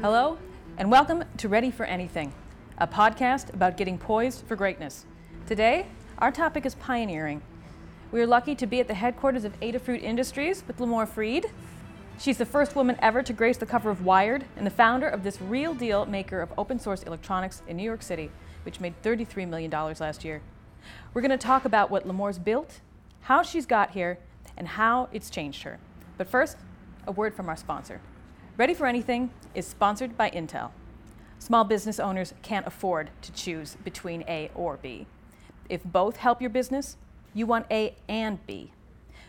Hello, 0.00 0.38
and 0.78 0.90
welcome 0.90 1.22
to 1.36 1.50
Ready 1.50 1.70
for 1.70 1.84
Anything, 1.84 2.32
a 2.78 2.86
podcast 2.86 3.52
about 3.52 3.76
getting 3.76 3.98
poised 3.98 4.46
for 4.46 4.56
greatness. 4.56 5.04
Today, 5.46 5.86
our 6.16 6.32
topic 6.32 6.64
is 6.64 6.74
pioneering. 6.76 7.42
We 8.10 8.22
are 8.22 8.26
lucky 8.26 8.54
to 8.54 8.66
be 8.66 8.80
at 8.80 8.88
the 8.88 8.94
headquarters 8.94 9.44
of 9.44 9.60
Adafruit 9.60 10.02
Industries 10.02 10.64
with 10.66 10.78
Limor 10.78 11.06
Fried. 11.06 11.44
She's 12.18 12.38
the 12.38 12.46
first 12.46 12.74
woman 12.74 12.96
ever 13.00 13.22
to 13.22 13.34
grace 13.34 13.58
the 13.58 13.66
cover 13.66 13.90
of 13.90 14.06
Wired 14.06 14.46
and 14.56 14.64
the 14.64 14.70
founder 14.70 15.08
of 15.08 15.24
this 15.24 15.42
real 15.42 15.74
deal 15.74 16.06
maker 16.06 16.40
of 16.40 16.50
open 16.56 16.78
source 16.78 17.02
electronics 17.02 17.60
in 17.68 17.76
New 17.76 17.82
York 17.82 18.00
City, 18.00 18.30
which 18.62 18.80
made 18.80 18.94
$33 19.02 19.46
million 19.46 19.70
last 19.70 20.24
year. 20.24 20.40
We're 21.12 21.20
going 21.20 21.32
to 21.32 21.36
talk 21.36 21.66
about 21.66 21.90
what 21.90 22.08
Limor's 22.08 22.38
built, 22.38 22.80
how 23.20 23.42
she's 23.42 23.66
got 23.66 23.90
here, 23.90 24.18
and 24.56 24.68
how 24.68 25.10
it's 25.12 25.28
changed 25.28 25.64
her. 25.64 25.78
But 26.16 26.30
first, 26.30 26.56
a 27.06 27.12
word 27.12 27.34
from 27.34 27.50
our 27.50 27.56
sponsor. 27.56 28.00
Ready 28.58 28.74
for 28.74 28.86
Anything 28.88 29.30
is 29.54 29.66
sponsored 29.68 30.16
by 30.16 30.30
Intel. 30.30 30.72
Small 31.38 31.62
business 31.62 32.00
owners 32.00 32.34
can't 32.42 32.66
afford 32.66 33.10
to 33.22 33.30
choose 33.30 33.76
between 33.84 34.24
A 34.26 34.50
or 34.52 34.76
B. 34.76 35.06
If 35.68 35.84
both 35.84 36.16
help 36.16 36.40
your 36.40 36.50
business, 36.50 36.96
you 37.32 37.46
want 37.46 37.66
A 37.70 37.94
and 38.08 38.44
B. 38.48 38.72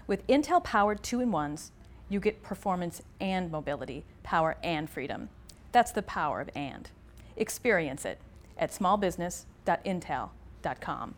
With 0.07 0.25
Intel 0.25 0.63
powered 0.63 1.03
two 1.03 1.19
in 1.19 1.31
ones, 1.31 1.71
you 2.09 2.19
get 2.19 2.41
performance 2.41 3.03
and 3.21 3.51
mobility, 3.51 4.03
power 4.23 4.57
and 4.63 4.89
freedom. 4.89 5.29
That's 5.73 5.91
the 5.91 6.01
power 6.01 6.41
of 6.41 6.49
and. 6.55 6.89
Experience 7.37 8.05
it 8.05 8.17
at 8.57 8.71
smallbusiness.intel.com. 8.71 11.15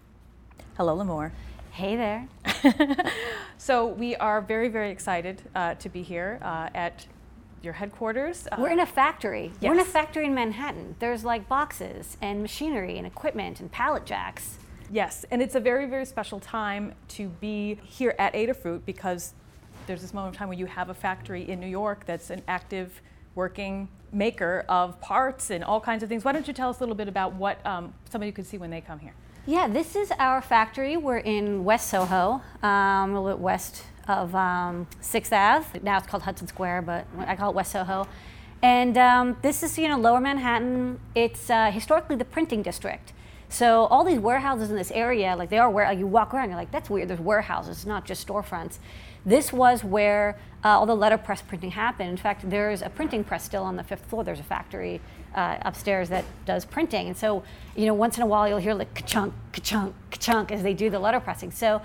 Hello, 0.76 0.98
Limor. 0.98 1.32
Hey 1.72 1.96
there. 1.96 2.28
so 3.58 3.88
we 3.88 4.18
are 4.18 4.42
very, 4.42 4.68
very 4.68 4.92
excited 4.92 5.44
uh, 5.56 5.76
to 5.76 5.88
be 5.88 6.04
here 6.04 6.40
uh, 6.42 6.68
at 6.76 7.06
your 7.62 7.74
headquarters. 7.74 8.48
Uh, 8.52 8.58
We're 8.60 8.72
in 8.72 8.80
a 8.80 8.86
factory. 8.86 9.52
We're 9.62 9.74
in 9.74 9.80
a 9.80 9.86
factory 9.86 10.26
in 10.26 10.34
Manhattan. 10.34 10.96
There's 11.00 11.24
like 11.24 11.48
boxes 11.48 12.18
and 12.22 12.42
machinery 12.42 12.98
and 12.98 13.06
equipment 13.06 13.60
and 13.60 13.72
pallet 13.72 14.06
jacks. 14.06 14.58
Yes, 14.92 15.26
and 15.32 15.42
it's 15.42 15.56
a 15.56 15.60
very, 15.60 15.86
very 15.86 16.06
special 16.06 16.40
time 16.40 16.94
to 17.10 17.30
be 17.30 17.80
here 17.86 18.14
at 18.20 18.34
Adafruit 18.34 18.82
because 18.86 19.34
there's 19.88 20.02
this 20.02 20.14
moment 20.14 20.36
of 20.36 20.40
time 20.40 20.50
where 20.50 20.58
you 20.58 20.66
have 20.66 20.90
a 20.90 20.94
factory 20.94 21.50
in 21.50 21.60
New 21.60 21.68
York 21.68 22.06
that's 22.06 22.30
an 22.30 22.42
active, 22.48 23.02
working 23.36 23.88
maker 24.12 24.66
of 24.68 25.00
parts 25.00 25.50
and 25.50 25.64
all 25.64 25.80
kinds 25.80 26.04
of 26.04 26.10
things. 26.10 26.26
Why 26.26 26.34
don't 26.34 26.48
you 26.48 26.54
tell 26.54 26.70
us 26.70 26.78
a 26.78 26.80
little 26.82 26.96
bit 26.96 27.08
about 27.08 27.34
what 27.36 27.66
um, 27.66 27.94
somebody 28.10 28.32
could 28.32 28.46
see 28.46 28.58
when 28.58 28.70
they 28.70 28.82
come 28.82 29.00
here? 29.00 29.14
Yeah, 29.46 29.68
this 29.68 29.96
is 29.96 30.12
our 30.20 30.42
factory. 30.42 30.98
We're 30.98 31.18
in 31.18 31.64
West 31.64 31.90
Soho, 31.90 32.42
um, 32.62 33.16
a 33.16 33.22
little 33.22 33.30
bit 33.38 33.40
west 33.40 33.86
of 34.08 34.34
um, 34.36 34.88
6th 35.02 35.32
Ave. 35.32 35.80
Now 35.82 35.98
it's 35.98 36.08
called 36.08 36.24
Hudson 36.24 36.48
Square, 36.48 36.84
but 36.84 37.06
I 37.18 37.36
call 37.36 37.50
it 37.50 37.56
West 37.56 37.72
Soho. 37.72 38.08
And 38.62 38.98
um, 38.98 39.38
this 39.42 39.64
is, 39.64 39.78
you 39.78 39.88
know, 39.88 39.98
Lower 39.98 40.20
Manhattan. 40.20 41.00
It's 41.16 41.50
uh, 41.50 41.72
historically 41.72 42.16
the 42.16 42.26
printing 42.26 42.62
district. 42.62 43.14
So 43.50 43.86
all 43.88 44.06
these 44.06 44.20
warehouses 44.20 44.70
in 44.70 44.78
this 44.78 44.92
area, 44.92 45.36
like 45.36 45.50
they 45.50 45.58
are 45.58 45.70
where 45.70 45.92
you 45.92 46.08
walk 46.08 46.34
around, 46.34 46.50
you're 46.50 46.58
like, 46.58 46.72
that's 46.72 46.90
weird. 46.90 47.10
There's 47.10 47.20
warehouses, 47.20 47.86
not 47.86 48.06
just 48.06 48.26
storefronts. 48.26 48.78
This 49.26 49.52
was 49.52 49.84
where 49.84 50.40
uh, 50.64 50.70
all 50.70 50.86
the 50.86 50.96
letterpress 50.96 51.42
printing 51.42 51.72
happened. 51.72 52.10
In 52.10 52.18
fact, 52.18 52.50
there's 52.50 52.82
a 52.82 52.90
printing 52.90 53.26
press 53.26 53.44
still 53.44 53.64
on 53.64 53.76
the 53.76 53.84
fifth 53.84 54.06
floor. 54.06 54.24
There's 54.24 54.40
a 54.40 54.44
factory 54.44 55.02
uh, 55.36 55.58
upstairs 55.64 56.08
that 56.10 56.24
does 56.46 56.64
printing. 56.64 57.08
And 57.08 57.18
so, 57.18 57.44
you 57.76 57.88
know, 57.88 57.94
once 57.94 58.16
in 58.16 58.24
a 58.24 58.26
while 58.26 58.48
you'll 58.48 58.58
hear 58.58 58.74
like 58.74 58.94
ka-chunk, 58.94 59.34
ka-chunk, 59.52 59.96
ka-chunk 60.12 60.52
as 60.52 60.64
they 60.64 60.74
do 60.74 60.90
the 60.90 61.00
letterpressing. 61.00 61.52
So 61.52 61.82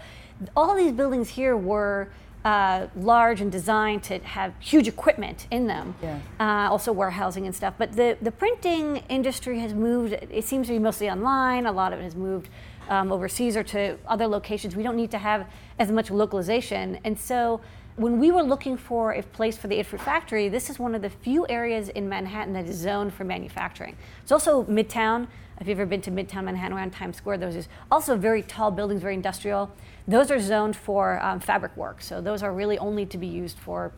all 0.56 0.75
these 0.77 0.92
buildings 0.92 1.29
here 1.31 1.56
were 1.56 2.09
uh, 2.45 2.87
large 2.95 3.41
and 3.41 3.51
designed 3.51 4.03
to 4.05 4.19
have 4.20 4.53
huge 4.61 4.87
equipment 4.87 5.48
in 5.51 5.67
them, 5.67 5.95
Yeah. 6.01 6.20
uh, 6.39 6.70
also 6.70 6.92
warehousing 6.92 7.45
and 7.47 7.55
stuff. 7.55 7.75
But 7.77 7.92
the, 7.92 8.17
the 8.23 8.31
printing 8.31 8.98
industry 9.09 9.59
has 9.61 9.75
moved, 9.75 10.12
it 10.12 10.45
seems 10.45 10.69
to 10.69 10.73
be 10.73 10.79
mostly 10.79 11.11
online. 11.11 11.67
A 11.67 11.73
lot 11.73 11.92
of 11.92 11.98
it 11.98 12.05
has 12.05 12.14
moved 12.14 12.48
um, 12.89 13.11
overseas 13.11 13.57
or 13.57 13.64
to 13.64 13.98
other 14.07 14.29
locations. 14.29 14.77
We 14.77 14.85
don't 14.85 14.95
need 14.96 15.11
to 15.11 15.19
have 15.19 15.48
as 15.80 15.91
much 15.91 16.08
localization. 16.11 17.01
And 17.02 17.19
so 17.19 17.61
when 17.96 18.20
we 18.20 18.30
were 18.30 18.45
looking 18.45 18.77
for 18.77 19.13
a 19.13 19.23
place 19.23 19.57
for 19.57 19.67
the 19.67 19.77
Adafruit 19.83 20.01
factory, 20.01 20.48
this 20.48 20.70
is 20.70 20.79
one 20.79 20.95
of 20.95 21.02
the 21.02 21.11
few 21.11 21.46
areas 21.48 21.89
in 21.89 22.08
Manhattan 22.08 22.52
that 22.52 22.67
is 22.67 22.77
zoned 22.77 23.13
for 23.13 23.25
manufacturing. 23.25 23.96
It's 24.23 24.30
also 24.30 24.63
Midtown. 24.64 25.27
If 25.61 25.68
you've 25.68 25.80
ever 25.80 25.89
been 25.89 26.02
to 26.02 26.11
Midtown 26.11 26.44
Manhattan 26.44 26.77
around 26.77 26.92
Times 26.92 27.17
Square, 27.17 27.39
those 27.39 27.56
is 27.56 27.68
also 27.90 28.17
very 28.17 28.42
tall 28.42 28.70
buildings, 28.70 29.00
very 29.00 29.14
industrial. 29.14 29.70
Those 30.06 30.30
are 30.30 30.39
zoned 30.39 30.77
for 30.77 31.22
um, 31.22 31.40
fabric 31.40 31.74
work. 31.77 32.02
So 32.02 32.20
those 32.20 32.42
are 32.42 32.52
really 32.52 32.78
only 32.78 33.06
to 33.06 33.17
be 33.17 33.27
used 33.27 33.58
for, 33.58 33.92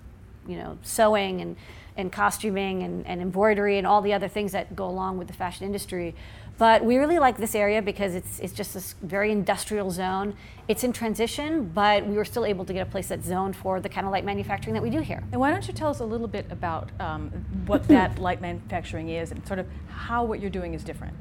you 0.46 0.56
know, 0.56 0.78
sewing 0.82 1.40
and, 1.40 1.56
and 1.96 2.12
costuming 2.12 2.84
and, 2.84 3.04
and 3.06 3.20
embroidery 3.20 3.76
and 3.76 3.86
all 3.86 4.00
the 4.00 4.12
other 4.12 4.28
things 4.28 4.52
that 4.52 4.76
go 4.76 4.86
along 4.86 5.18
with 5.18 5.26
the 5.26 5.34
fashion 5.34 5.66
industry. 5.66 6.14
But 6.58 6.84
we 6.84 6.96
really 6.96 7.18
like 7.18 7.36
this 7.36 7.54
area 7.56 7.82
because 7.82 8.14
it's, 8.14 8.38
it's 8.38 8.52
just 8.52 8.74
this 8.74 8.94
very 9.02 9.32
industrial 9.32 9.90
zone. 9.90 10.34
It's 10.68 10.84
in 10.84 10.92
transition, 10.92 11.70
but 11.74 12.06
we 12.06 12.16
were 12.16 12.24
still 12.24 12.44
able 12.44 12.64
to 12.66 12.72
get 12.72 12.86
a 12.86 12.90
place 12.90 13.08
that's 13.08 13.26
zoned 13.26 13.56
for 13.56 13.80
the 13.80 13.88
kind 13.88 14.06
of 14.06 14.12
light 14.12 14.24
manufacturing 14.24 14.74
that 14.74 14.82
we 14.82 14.90
do 14.90 15.00
here. 15.00 15.22
And 15.32 15.40
why 15.40 15.50
don't 15.50 15.66
you 15.66 15.74
tell 15.74 15.90
us 15.90 15.98
a 15.98 16.04
little 16.04 16.28
bit 16.28 16.46
about 16.50 16.90
um, 17.00 17.30
what 17.66 17.86
that 17.88 18.18
light 18.20 18.40
manufacturing 18.40 19.08
is 19.08 19.32
and 19.32 19.44
sort 19.46 19.58
of 19.58 19.66
how 19.88 20.24
what 20.24 20.40
you're 20.40 20.50
doing 20.50 20.74
is 20.74 20.84
different? 20.84 21.14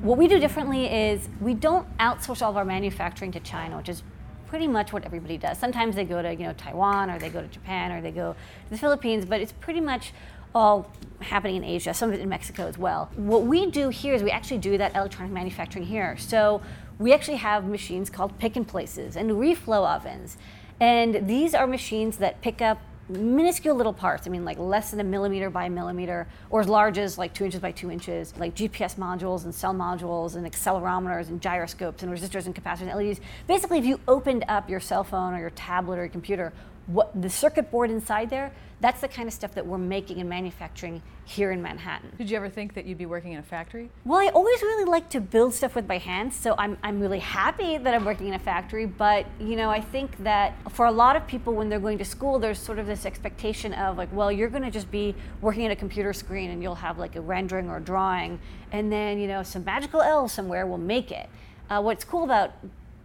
What 0.00 0.16
we 0.16 0.28
do 0.28 0.38
differently 0.38 0.86
is 0.86 1.28
we 1.40 1.54
don't 1.54 1.84
outsource 1.98 2.40
all 2.40 2.50
of 2.50 2.56
our 2.56 2.64
manufacturing 2.64 3.32
to 3.32 3.40
China, 3.40 3.78
which 3.78 3.88
is 3.88 4.04
pretty 4.46 4.68
much 4.68 4.92
what 4.92 5.04
everybody 5.04 5.36
does. 5.36 5.58
Sometimes 5.58 5.96
they 5.96 6.04
go 6.04 6.22
to 6.22 6.32
you 6.32 6.44
know 6.44 6.52
Taiwan 6.52 7.10
or 7.10 7.18
they 7.18 7.28
go 7.28 7.42
to 7.42 7.48
Japan 7.48 7.90
or 7.90 8.00
they 8.00 8.12
go 8.12 8.32
to 8.32 8.70
the 8.70 8.78
Philippines, 8.78 9.24
but 9.24 9.40
it's 9.40 9.52
pretty 9.52 9.80
much 9.80 10.12
all 10.54 10.90
happening 11.20 11.56
in 11.56 11.64
Asia, 11.64 11.92
some 11.92 12.10
of 12.10 12.14
it 12.14 12.20
in 12.20 12.28
Mexico 12.28 12.66
as 12.66 12.78
well. 12.78 13.10
What 13.16 13.42
we 13.42 13.70
do 13.70 13.88
here 13.88 14.14
is 14.14 14.22
we 14.22 14.30
actually 14.30 14.58
do 14.58 14.78
that 14.78 14.94
electronic 14.94 15.32
manufacturing 15.32 15.84
here. 15.84 16.16
So 16.16 16.62
we 16.98 17.12
actually 17.12 17.36
have 17.38 17.64
machines 17.64 18.08
called 18.08 18.38
pick 18.38 18.56
and 18.56 18.66
places 18.66 19.16
and 19.16 19.32
reflow 19.32 19.86
ovens. 19.86 20.36
And 20.80 21.28
these 21.28 21.54
are 21.54 21.66
machines 21.66 22.18
that 22.18 22.40
pick 22.40 22.62
up 22.62 22.78
minuscule 23.08 23.74
little 23.74 23.92
parts. 23.92 24.26
I 24.26 24.30
mean, 24.30 24.44
like 24.44 24.58
less 24.58 24.90
than 24.90 25.00
a 25.00 25.04
millimeter 25.04 25.50
by 25.50 25.66
a 25.66 25.70
millimeter, 25.70 26.26
or 26.50 26.60
as 26.60 26.68
large 26.68 26.98
as 26.98 27.18
like 27.18 27.34
two 27.34 27.44
inches 27.44 27.60
by 27.60 27.72
two 27.72 27.90
inches, 27.90 28.34
like 28.36 28.54
GPS 28.54 28.96
modules 28.96 29.44
and 29.44 29.54
cell 29.54 29.74
modules 29.74 30.36
and 30.36 30.46
accelerometers 30.46 31.28
and 31.28 31.40
gyroscopes 31.40 32.02
and 32.02 32.12
resistors 32.12 32.46
and 32.46 32.54
capacitors 32.54 32.92
and 32.92 32.94
LEDs. 32.94 33.20
Basically, 33.46 33.78
if 33.78 33.84
you 33.84 34.00
opened 34.06 34.44
up 34.48 34.68
your 34.68 34.80
cell 34.80 35.04
phone 35.04 35.34
or 35.34 35.40
your 35.40 35.50
tablet 35.50 35.98
or 35.98 36.02
your 36.02 36.08
computer, 36.08 36.52
what 36.88 37.10
the 37.20 37.30
circuit 37.30 37.70
board 37.70 37.90
inside 37.90 38.28
there, 38.30 38.50
that's 38.80 39.00
the 39.00 39.08
kind 39.08 39.26
of 39.26 39.34
stuff 39.34 39.54
that 39.54 39.66
we're 39.66 39.76
making 39.76 40.20
and 40.20 40.28
manufacturing 40.28 41.02
here 41.24 41.50
in 41.50 41.60
Manhattan. 41.60 42.12
Did 42.16 42.30
you 42.30 42.36
ever 42.36 42.48
think 42.48 42.74
that 42.74 42.86
you'd 42.86 42.96
be 42.96 43.06
working 43.06 43.32
in 43.32 43.38
a 43.38 43.42
factory? 43.42 43.90
Well, 44.04 44.20
I 44.20 44.28
always 44.28 44.62
really 44.62 44.84
like 44.84 45.10
to 45.10 45.20
build 45.20 45.52
stuff 45.52 45.74
with 45.74 45.86
my 45.88 45.98
hands, 45.98 46.36
so 46.36 46.54
I'm, 46.56 46.78
I'm 46.82 47.00
really 47.00 47.18
happy 47.18 47.76
that 47.76 47.92
I'm 47.92 48.04
working 48.04 48.28
in 48.28 48.34
a 48.34 48.38
factory. 48.38 48.86
But, 48.86 49.26
you 49.40 49.56
know, 49.56 49.68
I 49.68 49.80
think 49.80 50.16
that 50.22 50.54
for 50.70 50.86
a 50.86 50.92
lot 50.92 51.16
of 51.16 51.26
people 51.26 51.54
when 51.54 51.68
they're 51.68 51.80
going 51.80 51.98
to 51.98 52.04
school, 52.04 52.38
there's 52.38 52.58
sort 52.58 52.78
of 52.78 52.86
this 52.86 53.04
expectation 53.04 53.74
of 53.74 53.98
like, 53.98 54.12
well, 54.12 54.30
you're 54.30 54.48
going 54.48 54.62
to 54.62 54.70
just 54.70 54.90
be 54.90 55.14
working 55.40 55.66
at 55.66 55.72
a 55.72 55.76
computer 55.76 56.12
screen 56.12 56.50
and 56.50 56.62
you'll 56.62 56.76
have 56.76 56.98
like 56.98 57.16
a 57.16 57.20
rendering 57.20 57.68
or 57.68 57.78
a 57.78 57.80
drawing, 57.80 58.38
and 58.70 58.92
then, 58.92 59.18
you 59.18 59.26
know, 59.26 59.42
some 59.42 59.64
magical 59.64 60.00
L 60.00 60.28
somewhere 60.28 60.66
will 60.66 60.78
make 60.78 61.10
it. 61.10 61.28
Uh, 61.68 61.82
what's 61.82 62.04
cool 62.04 62.24
about 62.24 62.52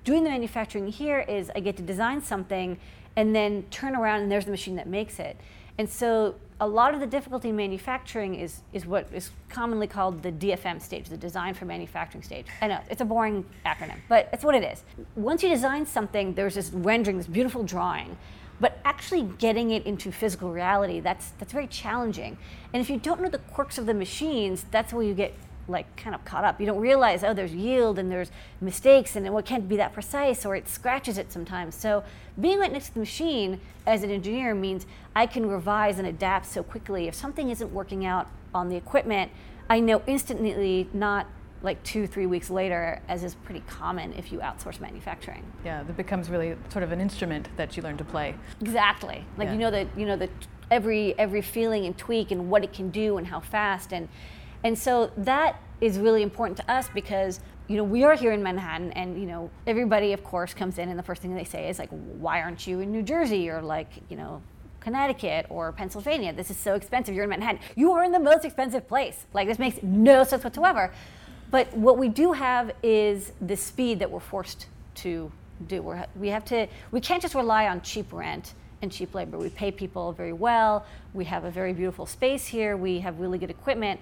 doing 0.03 0.23
the 0.23 0.29
manufacturing 0.29 0.87
here 0.87 1.21
is 1.21 1.49
I 1.55 1.61
get 1.61 1.77
to 1.77 1.83
design 1.83 2.21
something 2.21 2.77
and 3.15 3.35
then 3.35 3.63
turn 3.71 3.95
around 3.95 4.21
and 4.21 4.31
there's 4.31 4.45
the 4.45 4.51
machine 4.51 4.75
that 4.75 4.87
makes 4.87 5.19
it. 5.19 5.37
And 5.77 5.89
so 5.89 6.35
a 6.59 6.67
lot 6.67 6.93
of 6.93 6.99
the 6.99 7.07
difficulty 7.07 7.49
in 7.49 7.55
manufacturing 7.55 8.35
is, 8.35 8.61
is 8.73 8.85
what 8.85 9.07
is 9.13 9.31
commonly 9.49 9.87
called 9.87 10.23
the 10.23 10.31
DFM 10.31 10.81
stage, 10.81 11.09
the 11.09 11.17
design 11.17 11.53
for 11.53 11.65
manufacturing 11.65 12.23
stage. 12.23 12.45
I 12.61 12.67
know, 12.67 12.79
it's 12.89 13.01
a 13.01 13.05
boring 13.05 13.45
acronym, 13.65 13.97
but 14.07 14.29
it's 14.31 14.43
what 14.43 14.55
it 14.55 14.63
is. 14.63 14.83
Once 15.15 15.43
you 15.43 15.49
design 15.49 15.85
something, 15.85 16.33
there's 16.35 16.55
this 16.55 16.71
rendering, 16.71 17.17
this 17.17 17.27
beautiful 17.27 17.63
drawing, 17.63 18.17
but 18.59 18.79
actually 18.85 19.23
getting 19.39 19.71
it 19.71 19.85
into 19.85 20.11
physical 20.11 20.51
reality, 20.51 20.99
that's, 20.99 21.31
that's 21.31 21.51
very 21.51 21.67
challenging. 21.67 22.37
And 22.71 22.81
if 22.81 22.89
you 22.89 22.97
don't 22.97 23.21
know 23.21 23.29
the 23.29 23.39
quirks 23.39 23.77
of 23.77 23.85
the 23.85 23.93
machines, 23.93 24.65
that's 24.71 24.93
where 24.93 25.03
you 25.03 25.13
get 25.13 25.33
like 25.67 25.95
kind 25.95 26.15
of 26.15 26.23
caught 26.25 26.43
up. 26.43 26.59
You 26.59 26.65
don't 26.65 26.79
realize, 26.79 27.23
oh, 27.23 27.33
there's 27.33 27.53
yield 27.53 27.97
and 27.99 28.11
there's 28.11 28.31
mistakes 28.61 29.15
and 29.15 29.25
it 29.25 29.45
can't 29.45 29.67
be 29.67 29.77
that 29.77 29.93
precise 29.93 30.45
or 30.45 30.55
it 30.55 30.67
scratches 30.67 31.17
it 31.17 31.31
sometimes. 31.31 31.75
So 31.75 32.03
being 32.39 32.59
right 32.59 32.71
next 32.71 32.87
to 32.87 32.93
the 32.95 32.99
machine 32.99 33.59
as 33.85 34.03
an 34.03 34.09
engineer 34.11 34.53
means 34.53 34.85
I 35.15 35.25
can 35.25 35.47
revise 35.47 35.99
and 35.99 36.07
adapt 36.07 36.45
so 36.45 36.63
quickly. 36.63 37.07
If 37.07 37.15
something 37.15 37.49
isn't 37.49 37.71
working 37.73 38.05
out 38.05 38.27
on 38.53 38.69
the 38.69 38.75
equipment, 38.75 39.31
I 39.69 39.79
know 39.79 40.01
instantly, 40.07 40.89
not 40.93 41.27
like 41.61 41.81
two, 41.83 42.05
three 42.05 42.25
weeks 42.25 42.49
later, 42.49 43.01
as 43.07 43.23
is 43.23 43.35
pretty 43.35 43.61
common 43.67 44.13
if 44.13 44.33
you 44.33 44.39
outsource 44.39 44.81
manufacturing. 44.81 45.43
Yeah, 45.63 45.83
that 45.83 45.95
becomes 45.95 46.29
really 46.29 46.57
sort 46.69 46.83
of 46.83 46.91
an 46.91 46.99
instrument 46.99 47.47
that 47.55 47.77
you 47.77 47.83
learn 47.83 47.95
to 47.97 48.03
play. 48.03 48.35
Exactly. 48.59 49.23
Like 49.37 49.47
Yeah. 49.47 49.53
you 49.53 49.59
know 49.59 49.71
that 49.71 49.87
you 49.95 50.05
know 50.05 50.17
that 50.17 50.29
every 50.69 51.17
every 51.17 51.41
feeling 51.41 51.85
and 51.85 51.97
tweak 51.97 52.31
and 52.31 52.49
what 52.49 52.63
it 52.65 52.73
can 52.73 52.89
do 52.89 53.17
and 53.17 53.27
how 53.27 53.39
fast 53.39 53.93
and 53.93 54.09
and 54.63 54.77
so 54.77 55.11
that 55.17 55.61
is 55.81 55.97
really 55.97 56.23
important 56.23 56.57
to 56.57 56.71
us 56.71 56.89
because 56.93 57.39
you 57.67 57.77
know 57.77 57.83
we 57.83 58.03
are 58.03 58.15
here 58.15 58.31
in 58.31 58.43
Manhattan 58.43 58.91
and 58.93 59.19
you 59.19 59.25
know 59.25 59.49
everybody 59.67 60.13
of 60.13 60.23
course 60.23 60.53
comes 60.53 60.77
in 60.77 60.89
and 60.89 60.97
the 60.97 61.03
first 61.03 61.21
thing 61.21 61.35
they 61.35 61.43
say 61.43 61.69
is 61.69 61.79
like 61.79 61.89
why 61.89 62.41
aren't 62.41 62.67
you 62.67 62.79
in 62.79 62.91
New 62.91 63.03
Jersey 63.03 63.49
or 63.49 63.61
like 63.61 63.89
you 64.09 64.17
know 64.17 64.41
Connecticut 64.83 65.45
or 65.49 65.71
Pennsylvania. 65.71 66.33
This 66.33 66.51
is 66.51 66.57
so 66.57 66.75
expensive. 66.75 67.15
You're 67.15 67.23
in 67.23 67.29
Manhattan. 67.29 67.61
You 67.75 67.93
are 67.93 68.03
in 68.03 68.11
the 68.11 68.19
most 68.19 68.43
expensive 68.43 68.85
place. 68.87 69.25
Like 69.33 69.47
this 69.47 69.57
makes 69.57 69.81
no 69.81 70.25
sense 70.25 70.43
whatsoever. 70.43 70.91
But 71.51 71.73
what 71.77 71.97
we 71.97 72.09
do 72.09 72.33
have 72.33 72.73
is 72.83 73.31
the 73.39 73.55
speed 73.55 73.99
that 73.99 74.11
we're 74.11 74.19
forced 74.19 74.67
to 74.95 75.31
do. 75.67 75.81
We're, 75.81 76.05
we 76.19 76.27
have 76.29 76.43
to. 76.45 76.67
We 76.91 76.99
can't 76.99 77.21
just 77.21 77.33
rely 77.33 77.67
on 77.67 77.81
cheap 77.81 78.11
rent 78.11 78.55
and 78.81 78.91
cheap 78.91 79.15
labor. 79.15 79.37
We 79.37 79.49
pay 79.49 79.71
people 79.71 80.11
very 80.11 80.33
well. 80.33 80.85
We 81.13 81.23
have 81.25 81.45
a 81.45 81.51
very 81.51 81.71
beautiful 81.71 82.05
space 82.05 82.45
here. 82.45 82.75
We 82.75 82.99
have 82.99 83.19
really 83.19 83.37
good 83.37 83.49
equipment. 83.49 84.01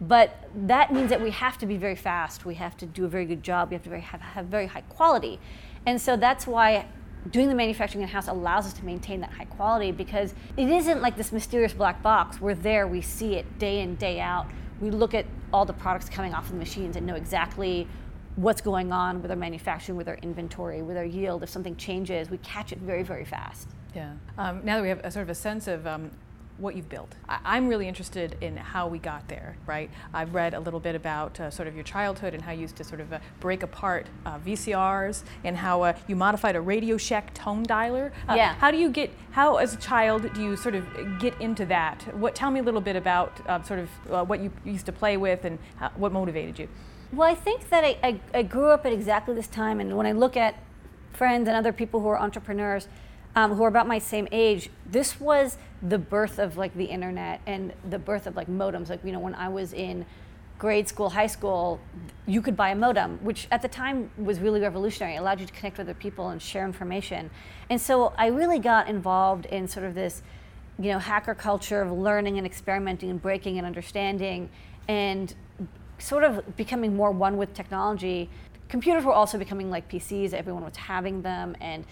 But 0.00 0.48
that 0.66 0.92
means 0.92 1.10
that 1.10 1.20
we 1.20 1.30
have 1.30 1.56
to 1.58 1.66
be 1.66 1.76
very 1.76 1.96
fast. 1.96 2.44
We 2.44 2.54
have 2.56 2.76
to 2.78 2.86
do 2.86 3.04
a 3.04 3.08
very 3.08 3.24
good 3.24 3.42
job. 3.42 3.70
We 3.70 3.74
have 3.74 3.82
to 3.84 3.88
very, 3.88 4.02
have, 4.02 4.20
have 4.20 4.46
very 4.46 4.66
high 4.66 4.82
quality. 4.82 5.40
And 5.86 6.00
so 6.00 6.16
that's 6.16 6.46
why 6.46 6.86
doing 7.30 7.48
the 7.48 7.54
manufacturing 7.54 8.02
in 8.02 8.08
house 8.08 8.28
allows 8.28 8.66
us 8.66 8.72
to 8.74 8.84
maintain 8.84 9.20
that 9.20 9.30
high 9.30 9.46
quality 9.46 9.92
because 9.92 10.34
it 10.56 10.68
isn't 10.68 11.00
like 11.00 11.16
this 11.16 11.32
mysterious 11.32 11.72
black 11.72 12.02
box. 12.02 12.40
We're 12.40 12.54
there, 12.54 12.86
we 12.86 13.00
see 13.00 13.36
it 13.36 13.58
day 13.58 13.80
in, 13.80 13.96
day 13.96 14.20
out. 14.20 14.46
We 14.80 14.90
look 14.90 15.14
at 15.14 15.24
all 15.52 15.64
the 15.64 15.72
products 15.72 16.08
coming 16.08 16.34
off 16.34 16.44
of 16.44 16.52
the 16.52 16.58
machines 16.58 16.96
and 16.96 17.06
know 17.06 17.14
exactly 17.14 17.88
what's 18.36 18.60
going 18.60 18.92
on 18.92 19.22
with 19.22 19.30
our 19.30 19.36
manufacturing, 19.36 19.96
with 19.96 20.08
our 20.08 20.16
inventory, 20.16 20.82
with 20.82 20.96
our 20.96 21.04
yield. 21.04 21.42
If 21.42 21.48
something 21.48 21.74
changes, 21.76 22.30
we 22.30 22.36
catch 22.38 22.72
it 22.72 22.78
very, 22.78 23.02
very 23.02 23.24
fast. 23.24 23.68
Yeah. 23.94 24.12
Um, 24.36 24.60
now 24.62 24.76
that 24.76 24.82
we 24.82 24.90
have 24.90 25.00
a 25.02 25.10
sort 25.10 25.22
of 25.22 25.30
a 25.30 25.34
sense 25.34 25.66
of 25.68 25.86
um, 25.86 26.10
what 26.58 26.74
you've 26.74 26.88
built. 26.88 27.14
I- 27.28 27.56
am 27.56 27.68
really 27.68 27.88
interested 27.88 28.36
in 28.40 28.56
how 28.56 28.88
we 28.88 28.98
got 28.98 29.28
there, 29.28 29.56
right? 29.66 29.90
I've 30.14 30.34
read 30.34 30.54
a 30.54 30.60
little 30.60 30.80
bit 30.80 30.94
about 30.94 31.38
uh, 31.38 31.50
sort 31.50 31.68
of 31.68 31.74
your 31.74 31.84
childhood 31.84 32.34
and 32.34 32.42
how 32.42 32.52
you 32.52 32.62
used 32.62 32.76
to 32.76 32.84
sort 32.84 33.00
of 33.00 33.12
uh, 33.12 33.18
break 33.40 33.62
apart 33.62 34.06
uh, 34.24 34.38
VCRs 34.38 35.22
and 35.44 35.56
how 35.56 35.82
uh, 35.82 35.92
you 36.06 36.16
modified 36.16 36.56
a 36.56 36.60
Radio 36.60 36.96
Shack 36.96 37.34
tone 37.34 37.64
dialer. 37.64 38.10
Uh, 38.28 38.34
yeah. 38.34 38.54
How 38.54 38.70
do 38.70 38.78
you 38.78 38.90
get, 38.90 39.10
how 39.32 39.56
as 39.56 39.74
a 39.74 39.78
child 39.78 40.32
do 40.34 40.42
you 40.42 40.56
sort 40.56 40.74
of 40.74 40.86
get 41.18 41.38
into 41.40 41.66
that? 41.66 42.02
What, 42.16 42.34
tell 42.34 42.50
me 42.50 42.60
a 42.60 42.62
little 42.62 42.80
bit 42.80 42.96
about 42.96 43.38
uh, 43.46 43.62
sort 43.62 43.80
of 43.80 44.28
what 44.28 44.40
you 44.40 44.50
used 44.64 44.86
to 44.86 44.92
play 44.92 45.16
with 45.16 45.44
and 45.44 45.58
how, 45.76 45.90
what 45.96 46.12
motivated 46.12 46.58
you. 46.58 46.68
Well, 47.12 47.30
I 47.30 47.34
think 47.34 47.68
that 47.70 47.84
I, 47.84 47.98
I, 48.02 48.20
I 48.34 48.42
grew 48.42 48.70
up 48.70 48.84
at 48.84 48.92
exactly 48.92 49.34
this 49.34 49.46
time, 49.46 49.78
and 49.78 49.96
when 49.96 50.06
I 50.06 50.12
look 50.12 50.36
at 50.36 50.56
friends 51.12 51.48
and 51.48 51.56
other 51.56 51.72
people 51.72 52.00
who 52.00 52.08
are 52.08 52.18
entrepreneurs, 52.18 52.88
um, 53.36 53.52
who 53.54 53.62
are 53.62 53.68
about 53.68 53.86
my 53.86 53.98
same 53.98 54.26
age, 54.32 54.70
this 54.90 55.20
was 55.20 55.58
the 55.82 55.98
birth 55.98 56.38
of 56.38 56.56
like 56.56 56.74
the 56.74 56.86
internet 56.86 57.40
and 57.46 57.72
the 57.88 57.98
birth 57.98 58.26
of 58.26 58.34
like 58.34 58.48
modems. 58.48 58.88
Like, 58.88 59.04
you 59.04 59.12
know, 59.12 59.20
when 59.20 59.34
I 59.34 59.48
was 59.48 59.74
in 59.74 60.06
grade 60.58 60.88
school, 60.88 61.10
high 61.10 61.26
school, 61.26 61.78
you 62.26 62.40
could 62.40 62.56
buy 62.56 62.70
a 62.70 62.74
modem, 62.74 63.18
which 63.22 63.46
at 63.50 63.60
the 63.60 63.68
time 63.68 64.10
was 64.16 64.40
really 64.40 64.60
revolutionary. 64.60 65.16
It 65.16 65.18
allowed 65.18 65.38
you 65.38 65.46
to 65.46 65.52
connect 65.52 65.76
with 65.76 65.86
other 65.86 65.94
people 65.94 66.30
and 66.30 66.40
share 66.40 66.64
information. 66.64 67.30
And 67.68 67.78
so 67.78 68.14
I 68.16 68.28
really 68.28 68.58
got 68.58 68.88
involved 68.88 69.44
in 69.46 69.68
sort 69.68 69.84
of 69.84 69.94
this, 69.94 70.22
you 70.78 70.90
know, 70.90 70.98
hacker 70.98 71.34
culture 71.34 71.82
of 71.82 71.92
learning 71.92 72.38
and 72.38 72.46
experimenting 72.46 73.10
and 73.10 73.20
breaking 73.20 73.58
and 73.58 73.66
understanding 73.66 74.48
and 74.88 75.34
sort 75.98 76.24
of 76.24 76.56
becoming 76.56 76.96
more 76.96 77.10
one 77.10 77.36
with 77.36 77.52
technology. 77.52 78.30
Computers 78.70 79.04
were 79.04 79.12
also 79.12 79.36
becoming 79.36 79.68
like 79.70 79.90
PCs, 79.90 80.32
everyone 80.32 80.64
was 80.64 80.76
having 80.76 81.20
them 81.20 81.54
and 81.60 81.84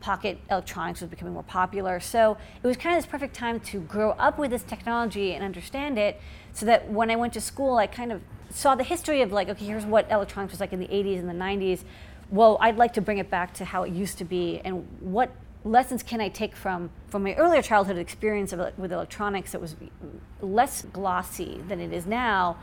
pocket 0.00 0.38
electronics 0.50 1.00
was 1.00 1.10
becoming 1.10 1.34
more 1.34 1.42
popular. 1.42 2.00
So 2.00 2.36
it 2.62 2.66
was 2.66 2.76
kind 2.76 2.96
of 2.96 3.02
this 3.02 3.10
perfect 3.10 3.34
time 3.34 3.60
to 3.60 3.80
grow 3.80 4.10
up 4.12 4.38
with 4.38 4.50
this 4.50 4.62
technology 4.62 5.32
and 5.34 5.44
understand 5.44 5.98
it 5.98 6.20
so 6.52 6.66
that 6.66 6.90
when 6.90 7.10
I 7.10 7.16
went 7.16 7.32
to 7.34 7.40
school, 7.40 7.76
I 7.76 7.86
kind 7.86 8.12
of 8.12 8.22
saw 8.50 8.74
the 8.74 8.84
history 8.84 9.22
of 9.22 9.32
like, 9.32 9.48
okay, 9.48 9.64
here's 9.64 9.86
what 9.86 10.10
electronics 10.10 10.52
was 10.52 10.60
like 10.60 10.72
in 10.72 10.80
the 10.80 10.88
80s 10.88 11.18
and 11.18 11.28
the 11.28 11.34
90s. 11.34 11.84
Well, 12.30 12.58
I'd 12.60 12.76
like 12.76 12.94
to 12.94 13.00
bring 13.00 13.18
it 13.18 13.30
back 13.30 13.54
to 13.54 13.64
how 13.64 13.82
it 13.82 13.92
used 13.92 14.18
to 14.18 14.24
be 14.24 14.60
and 14.64 14.86
what 15.00 15.30
lessons 15.62 16.02
can 16.02 16.22
I 16.22 16.28
take 16.28 16.56
from 16.56 16.90
from 17.08 17.22
my 17.22 17.34
earlier 17.34 17.60
childhood 17.60 17.98
experience 17.98 18.52
of, 18.52 18.78
with 18.78 18.92
electronics 18.92 19.52
that 19.52 19.60
was 19.60 19.76
less 20.40 20.82
glossy 20.92 21.60
than 21.68 21.80
it 21.80 21.92
is 21.92 22.06
now 22.06 22.56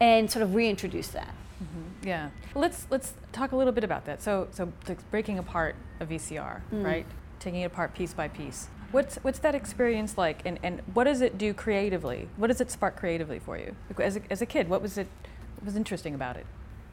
and 0.00 0.30
sort 0.30 0.42
of 0.42 0.54
reintroduce 0.54 1.08
that. 1.08 1.34
Mm-hmm. 1.62 2.08
Yeah. 2.08 2.30
Let's 2.54 2.86
let's 2.90 3.14
talk 3.32 3.52
a 3.52 3.56
little 3.56 3.72
bit 3.72 3.84
about 3.84 4.04
that. 4.06 4.22
So 4.22 4.48
so 4.50 4.72
breaking 5.10 5.38
apart 5.38 5.76
a 6.00 6.06
VCR, 6.06 6.60
mm. 6.72 6.84
right? 6.84 7.06
Taking 7.40 7.62
it 7.62 7.66
apart 7.66 7.94
piece 7.94 8.14
by 8.14 8.28
piece. 8.28 8.68
What's 8.90 9.16
what's 9.16 9.38
that 9.40 9.54
experience 9.54 10.16
like, 10.16 10.40
and, 10.46 10.58
and 10.62 10.80
what 10.94 11.04
does 11.04 11.20
it 11.20 11.36
do 11.36 11.52
creatively? 11.52 12.28
What 12.36 12.46
does 12.46 12.60
it 12.60 12.70
spark 12.70 12.96
creatively 12.96 13.38
for 13.38 13.58
you 13.58 13.76
as 13.98 14.16
a, 14.16 14.22
as 14.30 14.40
a 14.40 14.46
kid? 14.46 14.68
What 14.68 14.80
was 14.80 14.96
it? 14.96 15.08
What 15.56 15.66
was 15.66 15.76
interesting 15.76 16.14
about 16.14 16.36
it? 16.36 16.46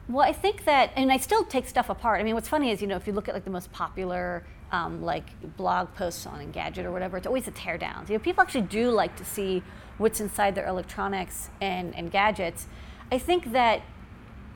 Well, 0.08 0.24
I 0.24 0.32
think 0.32 0.64
that, 0.66 0.92
and 0.94 1.10
I 1.10 1.16
still 1.16 1.44
take 1.44 1.66
stuff 1.66 1.90
apart. 1.90 2.20
I 2.20 2.22
mean, 2.22 2.34
what's 2.34 2.48
funny 2.48 2.70
is, 2.70 2.80
you 2.80 2.86
know, 2.86 2.96
if 2.96 3.08
you 3.08 3.12
look 3.12 3.28
at 3.28 3.34
like 3.34 3.44
the 3.44 3.50
most 3.50 3.72
popular 3.72 4.44
um, 4.70 5.02
like 5.02 5.24
blog 5.56 5.92
posts 5.94 6.26
on 6.26 6.40
Engadget 6.40 6.84
or 6.84 6.92
whatever, 6.92 7.16
it's 7.16 7.26
always 7.26 7.44
the 7.44 7.50
teardowns. 7.52 8.08
You 8.08 8.16
know, 8.16 8.22
people 8.22 8.42
actually 8.42 8.62
do 8.62 8.90
like 8.90 9.16
to 9.16 9.24
see 9.24 9.64
what's 9.98 10.20
inside 10.20 10.54
their 10.54 10.66
electronics 10.66 11.50
and, 11.60 11.94
and 11.96 12.10
gadgets. 12.12 12.66
I 13.10 13.18
think 13.18 13.52
that 13.52 13.82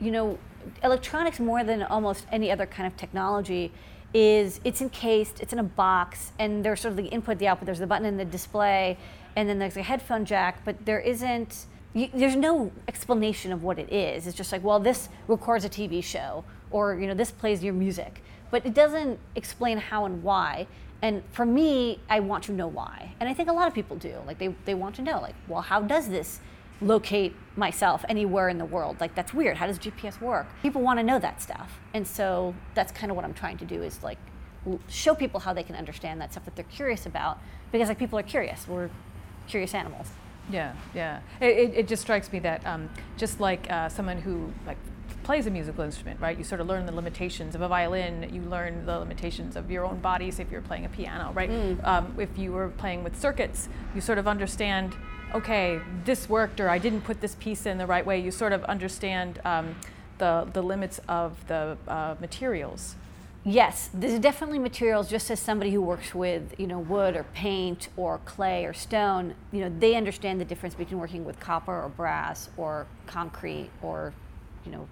you 0.01 0.11
know, 0.11 0.37
electronics 0.83 1.39
more 1.39 1.63
than 1.63 1.83
almost 1.83 2.25
any 2.31 2.51
other 2.51 2.65
kind 2.65 2.87
of 2.87 2.97
technology 2.97 3.71
is 4.13 4.59
it's 4.63 4.81
encased, 4.81 5.39
it's 5.39 5.53
in 5.53 5.59
a 5.59 5.63
box, 5.63 6.33
and 6.37 6.65
there's 6.65 6.81
sort 6.81 6.91
of 6.91 6.97
the 6.97 7.05
input, 7.05 7.37
the 7.39 7.47
output. 7.47 7.65
There's 7.65 7.79
the 7.79 7.87
button 7.87 8.05
and 8.05 8.19
the 8.19 8.25
display, 8.25 8.97
and 9.35 9.47
then 9.47 9.59
there's 9.59 9.77
a 9.77 9.83
headphone 9.83 10.25
jack, 10.25 10.65
but 10.65 10.85
there 10.85 10.99
isn't. 10.99 11.67
You, 11.93 12.09
there's 12.13 12.37
no 12.37 12.71
explanation 12.87 13.51
of 13.51 13.63
what 13.63 13.77
it 13.77 13.91
is. 13.91 14.25
It's 14.25 14.35
just 14.35 14.51
like, 14.53 14.63
well, 14.63 14.79
this 14.79 15.09
records 15.27 15.65
a 15.65 15.69
TV 15.69 16.03
show, 16.03 16.43
or 16.71 16.95
you 16.99 17.07
know, 17.07 17.13
this 17.13 17.31
plays 17.31 17.63
your 17.63 17.73
music, 17.73 18.21
but 18.49 18.65
it 18.65 18.73
doesn't 18.73 19.19
explain 19.35 19.77
how 19.77 20.05
and 20.05 20.23
why. 20.23 20.67
And 21.01 21.23
for 21.31 21.45
me, 21.45 21.99
I 22.09 22.19
want 22.19 22.43
to 22.45 22.51
know 22.51 22.67
why, 22.67 23.13
and 23.19 23.27
I 23.27 23.33
think 23.33 23.49
a 23.49 23.53
lot 23.53 23.67
of 23.67 23.73
people 23.73 23.95
do. 23.95 24.15
Like 24.27 24.39
they 24.39 24.49
they 24.65 24.73
want 24.73 24.95
to 24.95 25.01
know, 25.01 25.21
like, 25.21 25.35
well, 25.47 25.61
how 25.61 25.81
does 25.81 26.09
this 26.09 26.41
locate 26.81 27.35
myself 27.55 28.03
anywhere 28.09 28.49
in 28.49 28.57
the 28.57 28.65
world. 28.65 28.97
Like 28.99 29.15
that's 29.15 29.33
weird. 29.33 29.57
How 29.57 29.67
does 29.67 29.79
GPS 29.79 30.19
work? 30.19 30.47
People 30.61 30.81
want 30.81 30.99
to 30.99 31.03
know 31.03 31.19
that 31.19 31.41
stuff. 31.41 31.79
And 31.93 32.07
so 32.07 32.55
that's 32.73 32.91
kind 32.91 33.11
of 33.11 33.15
what 33.15 33.25
I'm 33.25 33.33
trying 33.33 33.57
to 33.59 33.65
do 33.65 33.83
is 33.83 34.03
like 34.03 34.17
show 34.87 35.15
people 35.15 35.39
how 35.39 35.53
they 35.53 35.63
can 35.63 35.75
understand 35.75 36.21
that 36.21 36.31
stuff 36.31 36.45
that 36.45 36.55
they're 36.55 36.65
curious 36.65 37.05
about 37.05 37.39
because 37.71 37.89
like 37.89 37.99
people 37.99 38.17
are 38.17 38.23
curious. 38.23 38.67
We're 38.67 38.89
curious 39.47 39.73
animals. 39.73 40.07
Yeah, 40.49 40.73
yeah. 40.93 41.19
It, 41.39 41.73
it 41.75 41.87
just 41.87 42.01
strikes 42.01 42.31
me 42.31 42.39
that 42.39 42.65
um, 42.65 42.89
just 43.17 43.39
like 43.39 43.69
uh, 43.71 43.89
someone 43.89 44.17
who 44.17 44.51
like 44.65 44.77
plays 45.23 45.45
a 45.45 45.51
musical 45.51 45.83
instrument, 45.83 46.19
right? 46.19 46.37
You 46.37 46.43
sort 46.43 46.61
of 46.61 46.67
learn 46.67 46.85
the 46.85 46.91
limitations 46.91 47.53
of 47.55 47.61
a 47.61 47.67
violin. 47.67 48.29
You 48.33 48.41
learn 48.41 48.85
the 48.85 48.97
limitations 48.97 49.55
of 49.55 49.69
your 49.69 49.85
own 49.85 49.99
body. 49.99 50.31
Say 50.31 50.43
if 50.43 50.51
you're 50.51 50.61
playing 50.61 50.85
a 50.85 50.89
piano, 50.89 51.31
right? 51.33 51.49
Mm. 51.49 51.87
Um, 51.87 52.15
if 52.17 52.37
you 52.37 52.51
were 52.51 52.69
playing 52.69 53.03
with 53.03 53.19
circuits, 53.19 53.69
you 53.93 54.01
sort 54.01 54.17
of 54.17 54.27
understand 54.27 54.95
okay, 55.33 55.81
this 56.05 56.29
worked 56.29 56.59
or 56.59 56.69
I 56.69 56.77
didn't 56.77 57.01
put 57.01 57.21
this 57.21 57.35
piece 57.35 57.65
in 57.65 57.77
the 57.77 57.85
right 57.85 58.05
way. 58.05 58.19
You 58.19 58.31
sort 58.31 58.53
of 58.53 58.63
understand 58.65 59.39
um, 59.45 59.75
the, 60.17 60.47
the 60.53 60.61
limits 60.61 60.99
of 61.07 61.47
the 61.47 61.77
uh, 61.87 62.15
materials. 62.19 62.95
Yes, 63.43 63.89
there's 63.91 64.19
definitely 64.19 64.59
materials. 64.59 65.09
Just 65.09 65.31
as 65.31 65.39
somebody 65.39 65.71
who 65.71 65.81
works 65.81 66.13
with, 66.13 66.53
you 66.59 66.67
know, 66.67 66.77
wood 66.77 67.15
or 67.15 67.23
paint 67.33 67.89
or 67.97 68.19
clay 68.19 68.65
or 68.65 68.73
stone, 68.73 69.33
you 69.51 69.61
know, 69.61 69.73
they 69.79 69.95
understand 69.95 70.39
the 70.39 70.45
difference 70.45 70.75
between 70.75 70.99
working 70.99 71.25
with 71.25 71.39
copper 71.39 71.81
or 71.81 71.89
brass 71.89 72.49
or 72.55 72.85
concrete 73.07 73.71
or, 73.81 74.13
you 74.63 74.71
know, 74.71 74.87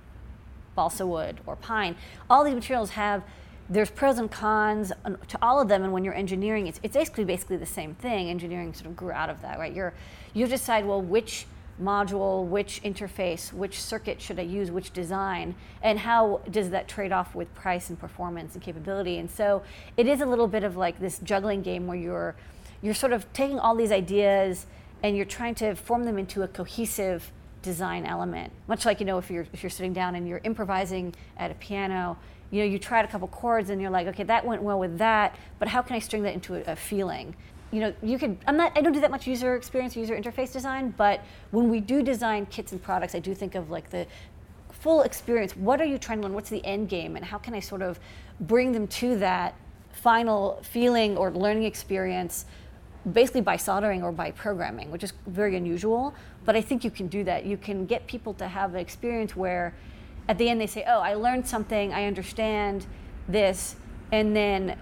balsa 0.73 1.05
wood 1.05 1.39
or 1.45 1.55
pine. 1.57 1.95
All 2.27 2.43
these 2.43 2.55
materials 2.55 2.91
have 2.91 3.21
there's 3.69 3.91
pros 3.91 4.17
and 4.17 4.31
cons 4.31 4.91
to 5.27 5.37
all 5.41 5.61
of 5.61 5.67
them 5.67 5.83
and 5.83 5.93
when 5.93 6.03
you're 6.03 6.13
engineering 6.13 6.67
it's, 6.67 6.79
it's 6.81 6.95
basically 6.95 7.23
basically 7.23 7.57
the 7.57 7.65
same 7.65 7.93
thing. 7.95 8.29
Engineering 8.29 8.73
sort 8.73 8.87
of 8.87 8.95
grew 8.95 9.11
out 9.11 9.29
of 9.29 9.41
that 9.41 9.59
right? 9.59 9.73
You're 9.73 9.93
you 10.33 10.47
decide 10.47 10.85
well 10.85 11.01
which 11.01 11.45
module 11.81 12.45
which 12.45 12.81
interface 12.83 13.53
which 13.53 13.81
circuit 13.81 14.21
should 14.21 14.37
i 14.37 14.41
use 14.41 14.69
which 14.69 14.91
design 14.91 15.55
and 15.81 15.97
how 15.97 16.41
does 16.51 16.71
that 16.71 16.89
trade 16.89 17.13
off 17.13 17.33
with 17.33 17.53
price 17.55 17.89
and 17.89 17.99
performance 17.99 18.53
and 18.55 18.63
capability? 18.63 19.17
And 19.17 19.29
so 19.29 19.61
it 19.95 20.07
is 20.07 20.21
a 20.21 20.25
little 20.25 20.47
bit 20.47 20.63
of 20.63 20.75
like 20.75 20.99
this 20.99 21.19
juggling 21.19 21.61
game 21.61 21.87
where 21.87 21.97
you're 21.97 22.35
you're 22.81 22.93
sort 22.93 23.13
of 23.13 23.31
taking 23.33 23.59
all 23.59 23.75
these 23.75 23.91
ideas 23.91 24.65
and 25.03 25.15
you're 25.15 25.25
trying 25.25 25.55
to 25.55 25.75
form 25.75 26.05
them 26.05 26.17
into 26.17 26.43
a 26.43 26.47
cohesive 26.47 27.31
design 27.61 28.05
element. 28.05 28.51
Much 28.67 28.85
like 28.85 28.99
you 28.99 29.05
know 29.05 29.17
if 29.17 29.29
you're 29.29 29.45
if 29.53 29.63
you're 29.63 29.69
sitting 29.69 29.93
down 29.93 30.15
and 30.15 30.27
you're 30.27 30.41
improvising 30.43 31.13
at 31.37 31.51
a 31.51 31.55
piano 31.55 32.17
you 32.51 32.59
know 32.59 32.65
you 32.65 32.79
tried 32.79 33.05
a 33.05 33.07
couple 33.07 33.27
chords 33.27 33.69
and 33.69 33.81
you're 33.81 33.91
like 33.91 34.07
okay 34.07 34.23
that 34.23 34.45
went 34.45 34.61
well 34.61 34.79
with 34.79 34.97
that 34.97 35.37
but 35.59 35.67
how 35.67 35.81
can 35.81 35.95
i 35.95 35.99
string 35.99 36.23
that 36.23 36.33
into 36.33 36.55
a, 36.55 36.71
a 36.71 36.75
feeling? 36.75 37.35
You 37.71 37.81
know 37.81 37.93
you 38.01 38.17
could 38.17 38.37
i'm 38.47 38.57
not 38.57 38.75
i 38.75 38.81
don't 38.81 38.93
do 38.93 39.01
that 39.01 39.11
much 39.11 39.27
user 39.27 39.55
experience 39.55 39.95
user 39.95 40.19
interface 40.19 40.51
design 40.51 40.91
but 40.97 41.23
when 41.51 41.69
we 41.69 41.79
do 41.79 42.01
design 42.01 42.47
kits 42.47 42.71
and 42.71 42.81
products 42.81 43.13
i 43.13 43.19
do 43.19 43.35
think 43.35 43.53
of 43.53 43.69
like 43.69 43.91
the 43.91 44.07
full 44.79 45.01
experience. 45.01 45.55
What 45.55 45.81
are 45.81 45.85
you 45.85 45.97
trying 45.97 46.19
to 46.19 46.23
learn? 46.23 46.33
What's 46.33 46.49
the 46.49 46.65
end 46.65 46.89
game? 46.89 47.15
And 47.15 47.25
how 47.25 47.37
can 47.37 47.53
i 47.53 47.59
sort 47.59 47.81
of 47.81 47.99
bring 48.39 48.71
them 48.71 48.87
to 48.87 49.17
that 49.17 49.55
final 49.91 50.59
feeling 50.63 51.17
or 51.17 51.31
learning 51.31 51.63
experience 51.63 52.45
basically 53.11 53.41
by 53.41 53.57
soldering 53.57 54.03
or 54.03 54.11
by 54.11 54.29
programming 54.31 54.91
which 54.91 55.03
is 55.03 55.13
very 55.27 55.55
unusual 55.55 56.13
but 56.45 56.55
i 56.55 56.61
think 56.61 56.83
you 56.83 56.91
can 56.91 57.07
do 57.07 57.23
that. 57.23 57.45
You 57.45 57.57
can 57.57 57.85
get 57.85 58.07
people 58.07 58.33
to 58.35 58.47
have 58.47 58.73
an 58.73 58.79
experience 58.79 59.35
where 59.35 59.73
at 60.29 60.37
the 60.37 60.47
end 60.47 60.61
they 60.61 60.67
say, 60.67 60.85
"Oh, 60.87 60.99
I 60.99 61.15
learned 61.15 61.47
something. 61.47 61.93
I 61.93 62.05
understand 62.05 62.85
this," 63.27 63.75
and 64.11 64.33
then 64.33 64.77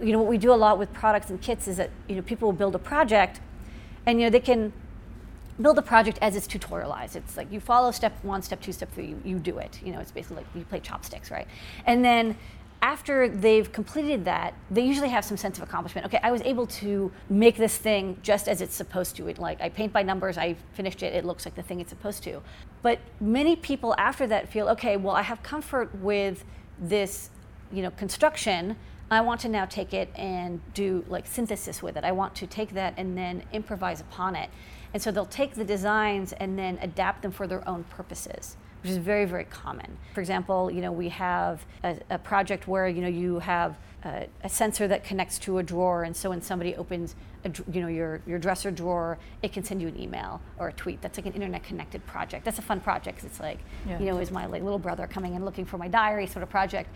you 0.00 0.12
know, 0.12 0.18
what 0.18 0.28
we 0.28 0.38
do 0.38 0.52
a 0.52 0.54
lot 0.54 0.78
with 0.78 0.92
products 0.92 1.30
and 1.30 1.40
kits 1.40 1.66
is 1.66 1.76
that 1.78 1.90
you 2.08 2.16
know 2.16 2.22
people 2.22 2.46
will 2.46 2.56
build 2.56 2.74
a 2.74 2.78
project, 2.78 3.40
and 4.06 4.20
you 4.20 4.26
know 4.26 4.30
they 4.30 4.40
can 4.40 4.72
build 5.60 5.78
a 5.78 5.82
project 5.82 6.18
as 6.22 6.36
it's 6.36 6.46
tutorialized. 6.46 7.16
It's 7.16 7.36
like 7.36 7.50
you 7.52 7.60
follow 7.60 7.90
step 7.90 8.12
one, 8.22 8.42
step 8.42 8.60
two, 8.60 8.72
step 8.72 8.92
three, 8.92 9.08
you, 9.08 9.22
you 9.24 9.38
do 9.38 9.58
it. 9.58 9.80
You 9.84 9.92
know, 9.92 10.00
it's 10.00 10.10
basically 10.10 10.36
like 10.36 10.46
you 10.54 10.64
play 10.64 10.80
chopsticks, 10.80 11.30
right? 11.30 11.46
And 11.86 12.04
then 12.04 12.36
after 12.82 13.28
they've 13.28 13.70
completed 13.70 14.24
that, 14.24 14.54
they 14.70 14.80
usually 14.80 15.10
have 15.10 15.24
some 15.24 15.36
sense 15.36 15.58
of 15.58 15.64
accomplishment. 15.64 16.06
Okay, 16.06 16.18
I 16.22 16.30
was 16.30 16.40
able 16.42 16.66
to 16.66 17.12
make 17.28 17.56
this 17.56 17.76
thing 17.76 18.16
just 18.22 18.48
as 18.48 18.62
it's 18.62 18.74
supposed 18.74 19.16
to. 19.16 19.28
It, 19.28 19.38
like 19.38 19.60
I 19.60 19.68
paint 19.68 19.92
by 19.92 20.02
numbers, 20.02 20.38
I 20.38 20.56
finished 20.72 21.02
it, 21.02 21.14
it 21.14 21.24
looks 21.24 21.44
like 21.44 21.54
the 21.54 21.62
thing 21.62 21.80
it's 21.80 21.90
supposed 21.90 22.22
to. 22.24 22.40
But 22.82 22.98
many 23.20 23.54
people 23.54 23.94
after 23.98 24.26
that 24.28 24.48
feel, 24.48 24.68
okay, 24.70 24.96
well, 24.96 25.14
I 25.14 25.22
have 25.22 25.42
comfort 25.42 25.94
with 25.96 26.44
this, 26.78 27.28
you 27.70 27.82
know, 27.82 27.90
construction. 27.90 28.76
I 29.10 29.20
want 29.20 29.40
to 29.42 29.48
now 29.48 29.66
take 29.66 29.92
it 29.92 30.08
and 30.16 30.60
do 30.72 31.04
like 31.06 31.26
synthesis 31.26 31.82
with 31.82 31.96
it. 31.96 32.04
I 32.04 32.12
want 32.12 32.34
to 32.36 32.46
take 32.46 32.72
that 32.74 32.94
and 32.96 33.18
then 33.18 33.42
improvise 33.52 34.00
upon 34.00 34.36
it. 34.36 34.48
And 34.94 35.02
so 35.02 35.10
they'll 35.10 35.26
take 35.26 35.54
the 35.54 35.64
designs 35.64 36.32
and 36.32 36.58
then 36.58 36.78
adapt 36.80 37.22
them 37.22 37.30
for 37.30 37.46
their 37.46 37.66
own 37.68 37.84
purposes 37.84 38.56
which 38.82 38.90
is 38.90 38.98
very, 38.98 39.24
very 39.24 39.44
common. 39.44 39.96
For 40.14 40.20
example, 40.20 40.70
you 40.70 40.80
know, 40.80 40.92
we 40.92 41.08
have 41.10 41.64
a, 41.84 41.96
a 42.10 42.18
project 42.18 42.66
where, 42.66 42.88
you 42.88 43.02
know, 43.02 43.08
you 43.08 43.38
have 43.40 43.76
a, 44.04 44.26
a, 44.42 44.48
sensor 44.48 44.88
that 44.88 45.04
connects 45.04 45.38
to 45.40 45.58
a 45.58 45.62
drawer, 45.62 46.04
and 46.04 46.16
so 46.16 46.30
when 46.30 46.40
somebody 46.40 46.74
opens, 46.76 47.14
a, 47.44 47.52
you 47.70 47.82
know, 47.82 47.88
your, 47.88 48.22
your 48.26 48.38
dresser 48.38 48.70
drawer, 48.70 49.18
it 49.42 49.52
can 49.52 49.62
send 49.62 49.82
you 49.82 49.88
an 49.88 50.00
email 50.00 50.40
or 50.58 50.68
a 50.68 50.72
tweet. 50.72 51.02
That's 51.02 51.18
like 51.18 51.26
an 51.26 51.32
internet-connected 51.34 52.06
project. 52.06 52.44
That's 52.44 52.58
a 52.58 52.62
fun 52.62 52.80
project 52.80 53.16
because 53.16 53.30
it's 53.30 53.40
like, 53.40 53.58
yeah. 53.86 53.98
you 53.98 54.06
know, 54.06 54.18
is 54.18 54.30
my 54.30 54.46
like 54.46 54.62
little 54.62 54.78
brother 54.78 55.06
coming 55.06 55.36
and 55.36 55.44
looking 55.44 55.66
for 55.66 55.76
my 55.76 55.88
diary 55.88 56.26
sort 56.26 56.42
of 56.42 56.48
project. 56.48 56.88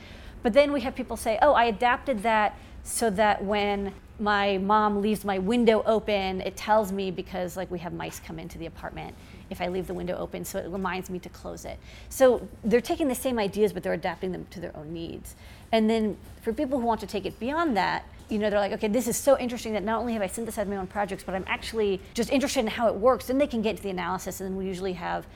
But 0.43 0.53
then 0.53 0.73
we 0.73 0.81
have 0.83 0.95
people 0.95 1.17
say, 1.17 1.39
oh, 1.43 1.53
I 1.53 1.65
adapted 1.65 2.23
that 2.23 2.59
so 2.83 3.11
that 3.11 3.43
when 3.43 3.95
my 4.19 4.59
mom 4.59 5.01
leaves 5.01 5.25
my 5.25 5.39
window 5.39 5.83
open, 5.87 6.41
it 6.43 6.57
tells 6.57 6.93
me 6.93 7.11
because 7.11 7.57
like 7.57 7.71
we 7.71 7.79
have 7.81 7.93
mice 7.93 8.21
come 8.21 8.39
into 8.39 8.59
the 8.59 8.67
apartment 8.67 9.15
if 9.55 9.61
I 9.61 9.69
leave 9.69 9.87
the 9.87 9.95
window 9.95 10.17
open, 10.17 10.45
so 10.45 10.59
it 10.59 10.69
reminds 10.69 11.09
me 11.09 11.19
to 11.21 11.29
close 11.29 11.65
it. 11.65 11.79
So 12.09 12.47
they're 12.65 12.81
taking 12.81 13.09
the 13.09 13.15
same 13.15 13.39
ideas, 13.39 13.73
but 13.73 13.83
they're 13.83 13.95
adapting 13.95 14.33
them 14.33 14.47
to 14.51 14.61
their 14.61 14.77
own 14.77 14.93
needs. 14.93 15.37
And 15.73 15.89
then 15.89 16.17
for 16.43 16.53
people 16.53 16.81
who 16.81 16.87
want 16.87 17.01
to 17.01 17.07
take 17.07 17.25
it 17.25 17.39
beyond 17.39 17.77
that, 17.77 18.05
you 18.29 18.39
know, 18.39 18.51
they're 18.51 18.61
like, 18.61 18.73
okay, 18.73 18.89
this 18.89 19.07
is 19.07 19.17
so 19.17 19.39
interesting 19.39 19.73
that 19.75 19.85
not 19.85 20.01
only 20.01 20.13
have 20.15 20.23
I 20.23 20.27
synthesized 20.27 20.69
my 20.69 20.77
own 20.77 20.87
projects, 20.87 21.23
but 21.25 21.35
I'm 21.35 21.45
actually 21.47 22.01
just 22.15 22.31
interested 22.31 22.61
in 22.61 22.67
how 22.67 22.89
it 22.89 22.95
works. 22.95 23.27
Then 23.27 23.39
they 23.39 23.47
can 23.47 23.63
get 23.63 23.77
to 23.77 23.83
the 23.83 23.91
analysis, 23.91 24.41
and 24.41 24.51
then 24.51 24.57
we 24.57 24.67
usually 24.67 24.95
have 24.95 25.27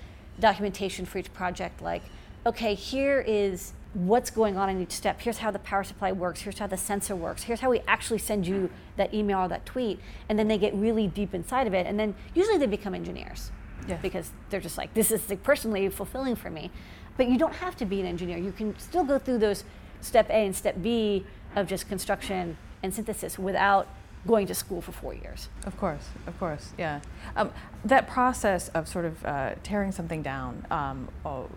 documentation 0.41 1.05
for 1.07 1.19
each 1.19 1.33
project, 1.33 1.81
like, 1.81 2.03
okay, 2.47 2.75
here 2.75 3.25
is 3.27 3.73
what's 3.95 4.31
going 4.31 4.57
on 4.57 4.69
in 4.69 4.81
each 4.81 4.93
step. 4.93 5.21
Here's 5.21 5.39
how 5.39 5.51
the 5.51 5.59
power 5.59 5.83
supply 5.83 6.13
works. 6.13 6.43
Here's 6.43 6.59
how 6.59 6.67
the 6.67 6.77
sensor 6.77 7.17
works. 7.17 7.45
Here's 7.45 7.61
how 7.61 7.71
we 7.71 7.81
actually 7.87 8.19
send 8.19 8.47
you 8.47 8.71
that 8.97 9.13
email 9.15 9.41
or 9.41 9.49
that 9.49 9.65
tweet. 9.67 9.99
And 10.29 10.39
then 10.39 10.49
they 10.49 10.59
get 10.59 10.75
really 10.75 11.07
deep 11.07 11.35
inside 11.35 11.67
of 11.67 11.75
it. 11.75 11.87
And 11.87 11.99
then 11.99 12.15
usually 12.35 12.59
they 12.59 12.67
become 12.67 12.95
engineers 12.95 13.51
yes. 13.89 14.03
because 14.03 14.33
they're 14.51 14.61
just 14.61 14.79
like, 14.79 14.95
this 14.95 15.11
is 15.11 15.29
like 15.29 15.43
personally 15.43 15.89
fulfilling 15.89 16.37
for 16.37 16.51
me. 16.51 16.71
But 17.17 17.29
you 17.29 17.39
don't 17.39 17.55
have 17.55 17.77
to 17.77 17.85
be 17.85 18.01
an 18.01 18.07
engineer. 18.07 18.39
You 18.39 18.53
can 18.53 18.79
still 18.79 19.05
go 19.05 19.19
through 19.19 19.39
those 19.39 19.65
step 20.01 20.29
A 20.31 20.47
and 20.47 20.55
step 20.55 20.81
B 20.81 21.27
of 21.57 21.67
just 21.67 21.89
construction 21.89 22.57
and 22.83 22.95
synthesis 22.95 23.39
without 23.39 23.89
going 24.27 24.47
to 24.47 24.55
school 24.55 24.81
for 24.81 24.93
four 24.93 25.15
years. 25.15 25.49
Of 25.67 25.77
course, 25.79 26.09
of 26.27 26.39
course, 26.39 26.73
yeah. 26.79 27.01
Um, 27.37 27.51
that 27.85 28.09
process 28.09 28.69
of 28.71 28.89
sort 28.89 29.05
of 29.05 29.25
uh, 29.25 29.55
tearing 29.63 29.93
something 29.93 30.23
down, 30.23 30.67
um, 30.71 31.09
oh, 31.25 31.49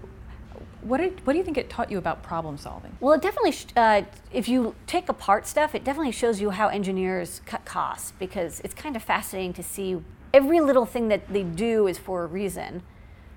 what, 0.82 0.98
did, 0.98 1.26
what 1.26 1.34
do 1.34 1.40
you 1.40 1.46
think 1.46 1.58
it 1.58 1.70
taught 1.70 1.92
you 1.92 1.98
about 1.98 2.24
problem 2.24 2.58
solving? 2.58 2.96
Well, 3.00 3.14
it 3.14 3.22
definitely, 3.22 3.52
sh- 3.52 3.68
uh, 3.76 4.04
if 4.32 4.48
you 4.48 4.76
take 4.88 5.10
apart 5.10 5.48
stuff, 5.48 5.76
it 5.76 5.84
definitely 5.84 6.12
shows 6.12 6.42
you 6.42 6.52
how 6.52 6.70
engineers 6.70 7.42
cut 7.46 7.66
costs 7.66 8.14
because 8.18 8.62
it's 8.62 8.74
kind 8.74 8.96
of 8.96 9.04
fascinating 9.04 9.54
to 9.54 9.64
see 9.64 10.02
every 10.34 10.60
little 10.60 10.86
thing 10.86 11.08
that 11.10 11.28
they 11.32 11.44
do 11.44 11.88
is 11.88 11.98
for 11.98 12.24
a 12.24 12.28
reason. 12.28 12.84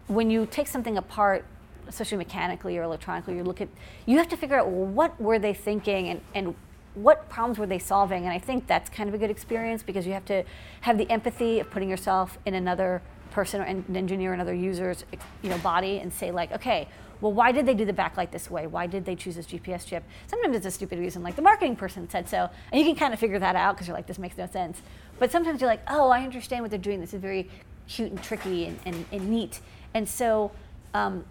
When 0.07 0.31
you 0.31 0.47
take 0.47 0.69
something 0.69 0.97
apart, 0.97 1.45
especially 1.89 2.19
mechanically 2.19 2.79
or 2.79 2.83
electronically, 2.83 3.37
you 3.37 3.45
look 3.45 3.61
at 3.61 3.69
you 4.07 4.19
have 4.19 4.29
to 4.29 4.37
figure 4.37 4.59
out 4.59 4.69
what 4.69 5.21
were 5.21 5.39
they 5.39 5.55
thinking 5.55 6.09
and, 6.09 6.21
and 6.35 6.55
what 6.95 7.29
problems 7.29 7.59
were 7.59 7.67
they 7.67 7.79
solving. 7.79 8.25
And 8.25 8.33
I 8.33 8.39
think 8.39 8.67
that's 8.67 8.89
kind 8.89 9.09
of 9.09 9.15
a 9.15 9.19
good 9.19 9.31
experience 9.31 9.83
because 9.83 10.07
you 10.07 10.13
have 10.13 10.25
to 10.27 10.45
have 10.83 10.99
the 10.99 11.11
empathy 11.11 11.61
of 11.61 11.71
putting 11.71 11.89
yourself 11.89 12.39
in 12.47 12.55
another 12.55 13.03
person 13.31 13.61
or 13.61 13.65
an 13.65 13.85
engineer, 13.95 14.33
another 14.33 14.55
user's 14.55 15.05
you 15.43 15.51
know 15.51 15.59
body, 15.59 15.99
and 15.99 16.13
say 16.13 16.31
like, 16.31 16.53
okay, 16.53 16.89
well, 17.21 17.33
why 17.33 17.53
did 17.53 17.65
they 17.67 17.75
do 17.75 17.85
the 17.85 17.93
backlight 17.93 18.31
this 18.31 18.51
way? 18.51 18.67
Why 18.67 18.87
did 18.87 19.05
they 19.05 19.17
choose 19.17 19.37
this 19.37 19.47
GPS 19.47 19.87
chip? 19.87 20.05
Sometimes 20.27 20.57
it's 20.57 20.67
a 20.67 20.71
stupid 20.71 20.99
reason, 20.99 21.23
like 21.23 21.37
the 21.37 21.43
marketing 21.43 21.77
person 21.77 22.09
said 22.09 22.29
so, 22.29 22.51
and 22.71 22.79
you 22.79 22.87
can 22.87 22.97
kind 22.97 23.15
of 23.15 23.21
figure 23.21 23.39
that 23.39 23.57
out 23.57 23.75
because 23.75 23.89
you're 23.89 23.97
like, 23.97 24.07
this 24.07 24.19
makes 24.19 24.37
no 24.37 24.47
sense. 24.47 24.83
But 25.19 25.31
sometimes 25.31 25.61
you're 25.61 25.71
like, 25.71 25.83
oh, 25.89 26.11
I 26.11 26.23
understand 26.23 26.63
what 26.63 26.71
they're 26.71 26.79
doing. 26.79 27.01
This 27.01 27.15
is 27.15 27.21
very 27.21 27.49
cute 27.89 28.11
and 28.11 28.23
tricky 28.23 28.67
and, 28.67 28.79
and, 28.85 29.05
and 29.13 29.29
neat. 29.29 29.61
And 29.95 30.09
so, 30.09 30.51
um, 30.93 31.25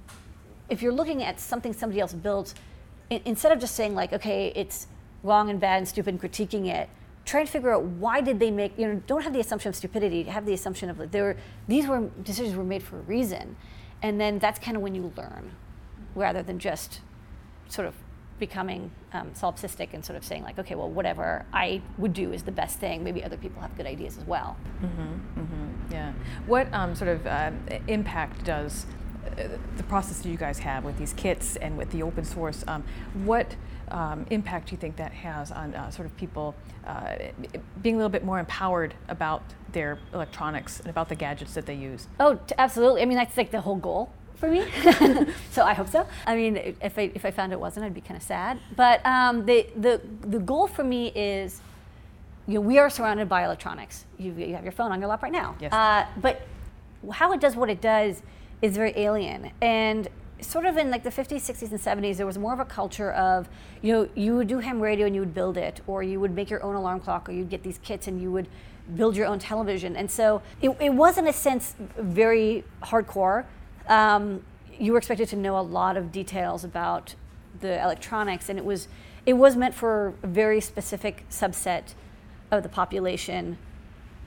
if 0.69 0.81
you're 0.81 0.93
looking 0.93 1.23
at 1.23 1.39
something 1.39 1.73
somebody 1.73 1.99
else 1.99 2.13
built, 2.13 2.53
in, 3.09 3.21
instead 3.25 3.51
of 3.51 3.59
just 3.59 3.75
saying 3.75 3.95
like, 3.95 4.13
okay, 4.13 4.53
it's 4.55 4.87
wrong 5.21 5.49
and 5.49 5.59
bad 5.59 5.77
and 5.77 5.87
stupid 5.87 6.13
and 6.13 6.21
critiquing 6.21 6.67
it, 6.67 6.89
try 7.25 7.41
and 7.41 7.49
figure 7.49 7.73
out 7.73 7.83
why 7.83 8.21
did 8.21 8.39
they 8.39 8.51
make 8.51 8.77
you 8.77 8.87
know 8.87 9.01
don't 9.07 9.23
have 9.23 9.33
the 9.33 9.39
assumption 9.39 9.69
of 9.69 9.75
stupidity 9.75 10.23
have 10.23 10.45
the 10.45 10.53
assumption 10.53 10.89
of 10.89 10.99
like, 10.99 11.11
there 11.11 11.23
were 11.23 11.37
these 11.67 11.87
were 11.87 12.09
decisions 12.23 12.55
were 12.55 12.63
made 12.63 12.83
for 12.83 12.99
a 12.99 13.01
reason 13.03 13.55
and 14.01 14.19
then 14.19 14.39
that's 14.39 14.59
kind 14.59 14.75
of 14.75 14.83
when 14.83 14.93
you 14.93 15.13
learn 15.15 15.51
rather 16.15 16.43
than 16.43 16.59
just 16.59 16.99
sort 17.69 17.87
of 17.87 17.95
becoming 18.47 18.91
um, 19.13 19.31
solipsistic 19.31 19.93
and 19.93 20.03
sort 20.03 20.17
of 20.17 20.25
saying 20.25 20.43
like, 20.43 20.59
okay, 20.59 20.75
well, 20.75 20.89
whatever 20.89 21.45
I 21.53 21.81
would 21.97 22.13
do 22.13 22.33
is 22.33 22.43
the 22.43 22.51
best 22.51 22.77
thing. 22.77 23.01
Maybe 23.01 23.23
other 23.23 23.37
people 23.37 23.61
have 23.61 23.75
good 23.77 23.85
ideas 23.85 24.17
as 24.17 24.25
well. 24.25 24.57
Mm-hmm, 24.81 25.39
mm-hmm, 25.39 25.93
yeah. 25.93 26.11
What 26.45 26.67
um, 26.73 26.93
sort 26.93 27.09
of 27.09 27.25
uh, 27.25 27.51
impact 27.87 28.43
does 28.43 28.85
uh, 29.25 29.47
the 29.77 29.83
process 29.83 30.19
that 30.21 30.29
you 30.29 30.35
guys 30.35 30.59
have 30.59 30.83
with 30.83 30.97
these 30.97 31.13
kits 31.13 31.55
and 31.55 31.77
with 31.77 31.89
the 31.91 32.03
open 32.03 32.25
source? 32.25 32.65
Um, 32.67 32.83
what 33.23 33.55
um, 33.91 34.25
impact 34.29 34.67
do 34.67 34.71
you 34.75 34.77
think 34.77 34.97
that 34.97 35.13
has 35.13 35.49
on 35.49 35.73
uh, 35.73 35.89
sort 35.89 36.05
of 36.05 36.17
people 36.17 36.53
uh, 36.85 37.15
being 37.81 37.95
a 37.95 37.97
little 37.97 38.09
bit 38.09 38.25
more 38.25 38.39
empowered 38.39 38.93
about 39.07 39.41
their 39.71 39.99
electronics 40.13 40.81
and 40.81 40.89
about 40.89 41.07
the 41.07 41.15
gadgets 41.15 41.53
that 41.53 41.65
they 41.65 41.75
use? 41.75 42.09
Oh, 42.19 42.35
t- 42.35 42.55
absolutely. 42.57 43.03
I 43.03 43.05
mean, 43.05 43.17
that's 43.17 43.37
like 43.37 43.51
the 43.51 43.61
whole 43.61 43.77
goal 43.77 44.11
for 44.43 44.49
me. 44.49 45.25
so 45.51 45.63
I 45.63 45.73
hope 45.73 45.87
so. 45.87 46.05
I 46.27 46.35
mean, 46.35 46.75
if 46.81 46.97
I, 46.97 47.11
if 47.15 47.23
I 47.23 47.31
found 47.31 47.53
it 47.53 47.59
wasn't, 47.59 47.85
I'd 47.85 47.93
be 47.93 48.01
kind 48.01 48.17
of 48.17 48.23
sad. 48.23 48.59
But 48.75 49.05
um, 49.05 49.45
the, 49.45 49.67
the, 49.77 50.01
the 50.21 50.39
goal 50.39 50.67
for 50.67 50.83
me 50.83 51.13
is, 51.15 51.61
you 52.47 52.55
know, 52.55 52.61
we 52.61 52.77
are 52.77 52.89
surrounded 52.89 53.29
by 53.29 53.45
electronics. 53.45 54.03
You, 54.17 54.33
you 54.33 54.53
have 54.55 54.63
your 54.63 54.73
phone 54.73 54.91
on 54.91 54.99
your 54.99 55.07
lap 55.07 55.23
right 55.23 55.31
now. 55.31 55.55
Yes. 55.61 55.71
Uh, 55.71 56.05
but 56.19 56.41
how 57.09 57.31
it 57.31 57.39
does 57.39 57.55
what 57.55 57.69
it 57.69 57.79
does 57.79 58.21
is 58.61 58.75
very 58.75 58.91
alien. 58.97 59.51
And 59.61 60.09
sort 60.41 60.65
of 60.65 60.75
in 60.75 60.91
like 60.91 61.03
the 61.03 61.09
50s, 61.09 61.49
60s, 61.49 61.71
and 61.71 61.79
70s, 61.79 62.17
there 62.17 62.25
was 62.25 62.37
more 62.37 62.51
of 62.51 62.59
a 62.59 62.65
culture 62.65 63.13
of, 63.13 63.47
you 63.81 63.93
know, 63.93 64.09
you 64.13 64.35
would 64.35 64.47
do 64.47 64.59
ham 64.59 64.81
radio 64.81 65.05
and 65.05 65.15
you 65.15 65.21
would 65.21 65.33
build 65.33 65.55
it, 65.55 65.79
or 65.87 66.03
you 66.03 66.19
would 66.19 66.35
make 66.35 66.49
your 66.49 66.61
own 66.63 66.75
alarm 66.75 66.99
clock, 66.99 67.29
or 67.29 67.31
you'd 67.31 67.49
get 67.49 67.63
these 67.63 67.77
kits 67.77 68.07
and 68.07 68.21
you 68.21 68.29
would 68.29 68.49
build 68.95 69.15
your 69.15 69.25
own 69.25 69.39
television. 69.39 69.95
And 69.95 70.11
so 70.11 70.41
it, 70.61 70.75
it 70.81 70.93
was, 70.93 71.17
in 71.17 71.27
a 71.27 71.33
sense, 71.33 71.75
very 71.97 72.65
hardcore 72.81 73.45
um, 73.87 74.43
you 74.79 74.91
were 74.91 74.97
expected 74.97 75.29
to 75.29 75.35
know 75.35 75.57
a 75.57 75.61
lot 75.61 75.97
of 75.97 76.11
details 76.11 76.63
about 76.63 77.15
the 77.59 77.81
electronics, 77.81 78.49
and 78.49 78.57
it 78.57 78.65
was 78.65 78.87
it 79.25 79.33
was 79.33 79.55
meant 79.55 79.73
for 79.73 80.13
a 80.21 80.27
very 80.27 80.59
specific 80.59 81.25
subset 81.29 81.93
of 82.51 82.63
the 82.63 82.69
population. 82.69 83.57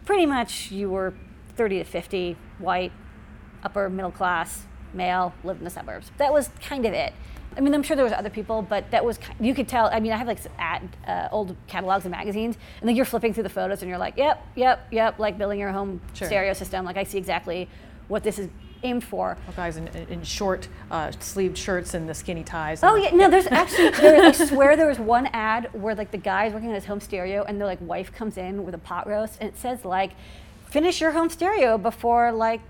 Pretty 0.04 0.26
much, 0.26 0.70
you 0.70 0.88
were 0.88 1.12
30 1.56 1.78
to 1.78 1.84
50, 1.84 2.36
white, 2.58 2.92
upper 3.62 3.90
middle 3.90 4.10
class, 4.10 4.64
male, 4.94 5.34
lived 5.44 5.60
in 5.60 5.64
the 5.64 5.70
suburbs. 5.70 6.10
That 6.18 6.32
was 6.32 6.50
kind 6.62 6.86
of 6.86 6.94
it. 6.94 7.12
I 7.56 7.60
mean, 7.60 7.74
I'm 7.74 7.82
sure 7.82 7.96
there 7.96 8.04
was 8.04 8.12
other 8.12 8.30
people, 8.30 8.60
but 8.62 8.90
that 8.90 9.04
was 9.04 9.18
you 9.40 9.54
could 9.54 9.66
tell. 9.66 9.86
I 9.86 10.00
mean, 10.00 10.12
I 10.12 10.16
have 10.16 10.26
like 10.26 10.40
at 10.58 10.82
uh, 11.06 11.28
old 11.32 11.56
catalogs 11.66 12.04
and 12.04 12.12
magazines, 12.12 12.56
and 12.80 12.88
then 12.88 12.96
you're 12.96 13.06
flipping 13.06 13.32
through 13.32 13.44
the 13.44 13.48
photos, 13.48 13.82
and 13.82 13.88
you're 13.88 13.98
like, 13.98 14.16
yep, 14.16 14.46
yep, 14.54 14.86
yep, 14.90 15.18
like 15.18 15.38
building 15.38 15.58
your 15.58 15.72
home 15.72 16.00
sure. 16.12 16.26
stereo 16.26 16.52
system. 16.52 16.84
Like 16.84 16.98
I 16.98 17.04
see 17.04 17.18
exactly 17.18 17.68
what 18.08 18.22
this 18.22 18.38
is 18.38 18.48
aimed 18.86 19.04
for. 19.04 19.36
Well, 19.46 19.56
guys 19.56 19.76
in, 19.76 19.88
in 19.88 20.22
short 20.22 20.68
uh, 20.90 21.10
sleeved 21.18 21.58
shirts 21.58 21.94
and 21.94 22.08
the 22.08 22.14
skinny 22.14 22.44
ties. 22.44 22.80
Oh 22.82 22.96
yeah, 22.96 23.10
no, 23.14 23.28
there's 23.28 23.46
actually 23.46 23.90
there, 24.00 24.22
I 24.22 24.32
swear 24.32 24.76
there 24.76 24.86
was 24.86 24.98
one 24.98 25.26
ad 25.32 25.68
where 25.72 25.94
like 25.94 26.10
the 26.10 26.18
guy's 26.18 26.52
working 26.52 26.68
on 26.68 26.74
his 26.74 26.84
home 26.84 27.00
stereo 27.00 27.44
and 27.44 27.60
their 27.60 27.66
like 27.66 27.80
wife 27.80 28.12
comes 28.12 28.36
in 28.36 28.64
with 28.64 28.74
a 28.74 28.78
pot 28.78 29.06
roast 29.06 29.38
and 29.40 29.48
it 29.48 29.58
says 29.58 29.84
like, 29.84 30.12
finish 30.66 31.00
your 31.00 31.12
home 31.12 31.30
stereo 31.30 31.78
before 31.78 32.32
like 32.32 32.60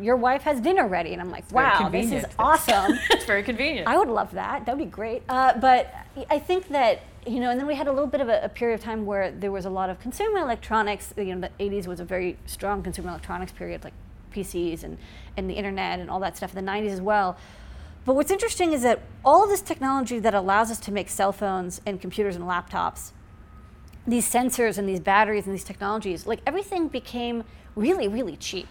your 0.00 0.16
wife 0.16 0.42
has 0.42 0.60
dinner 0.60 0.86
ready. 0.86 1.12
And 1.12 1.20
i'm 1.20 1.30
like 1.30 1.50
wow 1.50 1.88
this 1.88 2.12
is 2.12 2.24
awesome. 2.38 2.98
It's 3.10 3.24
very 3.24 3.42
convenient. 3.42 3.88
I 3.88 3.96
would 3.96 4.08
love 4.08 4.32
that. 4.32 4.66
That 4.66 4.76
would 4.76 4.84
be 4.84 4.90
great. 4.90 5.22
Uh, 5.28 5.58
but 5.58 5.92
i 6.30 6.38
think 6.38 6.68
that 6.68 7.02
you 7.26 7.40
know 7.40 7.50
and 7.50 7.58
then 7.58 7.66
we 7.66 7.74
had 7.74 7.88
a 7.88 7.92
little 7.92 8.06
bit 8.06 8.20
of 8.20 8.28
a, 8.28 8.44
a, 8.44 8.48
period 8.48 8.74
of 8.76 8.80
time 8.80 9.04
where 9.04 9.32
there 9.32 9.50
was 9.50 9.64
a 9.64 9.70
lot 9.70 9.90
of 9.90 9.98
consumer 10.00 10.38
electronics. 10.38 11.12
You 11.16 11.34
know 11.34 11.48
the 11.58 11.64
80s 11.64 11.86
was 11.86 12.00
a 12.00 12.04
very 12.04 12.36
strong 12.46 12.82
consumer 12.82 13.08
electronics 13.08 13.52
period 13.52 13.82
like 13.82 13.94
PCs 14.34 14.82
and, 14.82 14.98
and 15.36 15.48
the 15.48 15.54
internet 15.54 16.00
and 16.00 16.10
all 16.10 16.20
that 16.20 16.36
stuff 16.36 16.54
in 16.56 16.64
the 16.64 16.70
90s 16.70 16.90
as 16.90 17.00
well. 17.00 17.36
But 18.04 18.16
what's 18.16 18.30
interesting 18.30 18.72
is 18.72 18.82
that 18.82 19.00
all 19.24 19.44
of 19.44 19.48
this 19.48 19.62
technology 19.62 20.18
that 20.18 20.34
allows 20.34 20.70
us 20.70 20.78
to 20.80 20.92
make 20.92 21.08
cell 21.08 21.32
phones 21.32 21.80
and 21.86 22.00
computers 22.00 22.36
and 22.36 22.44
laptops 22.44 23.12
these 24.06 24.30
sensors 24.30 24.78
and 24.78 24.88
these 24.88 25.00
batteries 25.00 25.46
and 25.46 25.54
these 25.54 25.64
technologies, 25.64 26.26
like 26.26 26.40
everything 26.46 26.88
became 26.88 27.44
really, 27.74 28.08
really 28.08 28.36
cheap. 28.36 28.68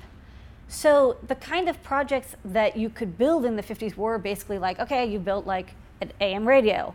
So 0.67 1.17
the 1.27 1.35
kind 1.35 1.69
of 1.69 1.81
projects 1.83 2.35
that 2.45 2.77
you 2.77 2.89
could 2.89 3.17
build 3.17 3.45
in 3.45 3.55
the 3.55 3.63
50s 3.63 3.97
were 3.97 4.17
basically 4.17 4.57
like, 4.57 4.79
okay, 4.79 5.05
you 5.05 5.19
built 5.19 5.45
like 5.45 5.75
an 6.01 6.11
AM 6.21 6.47
radio, 6.47 6.93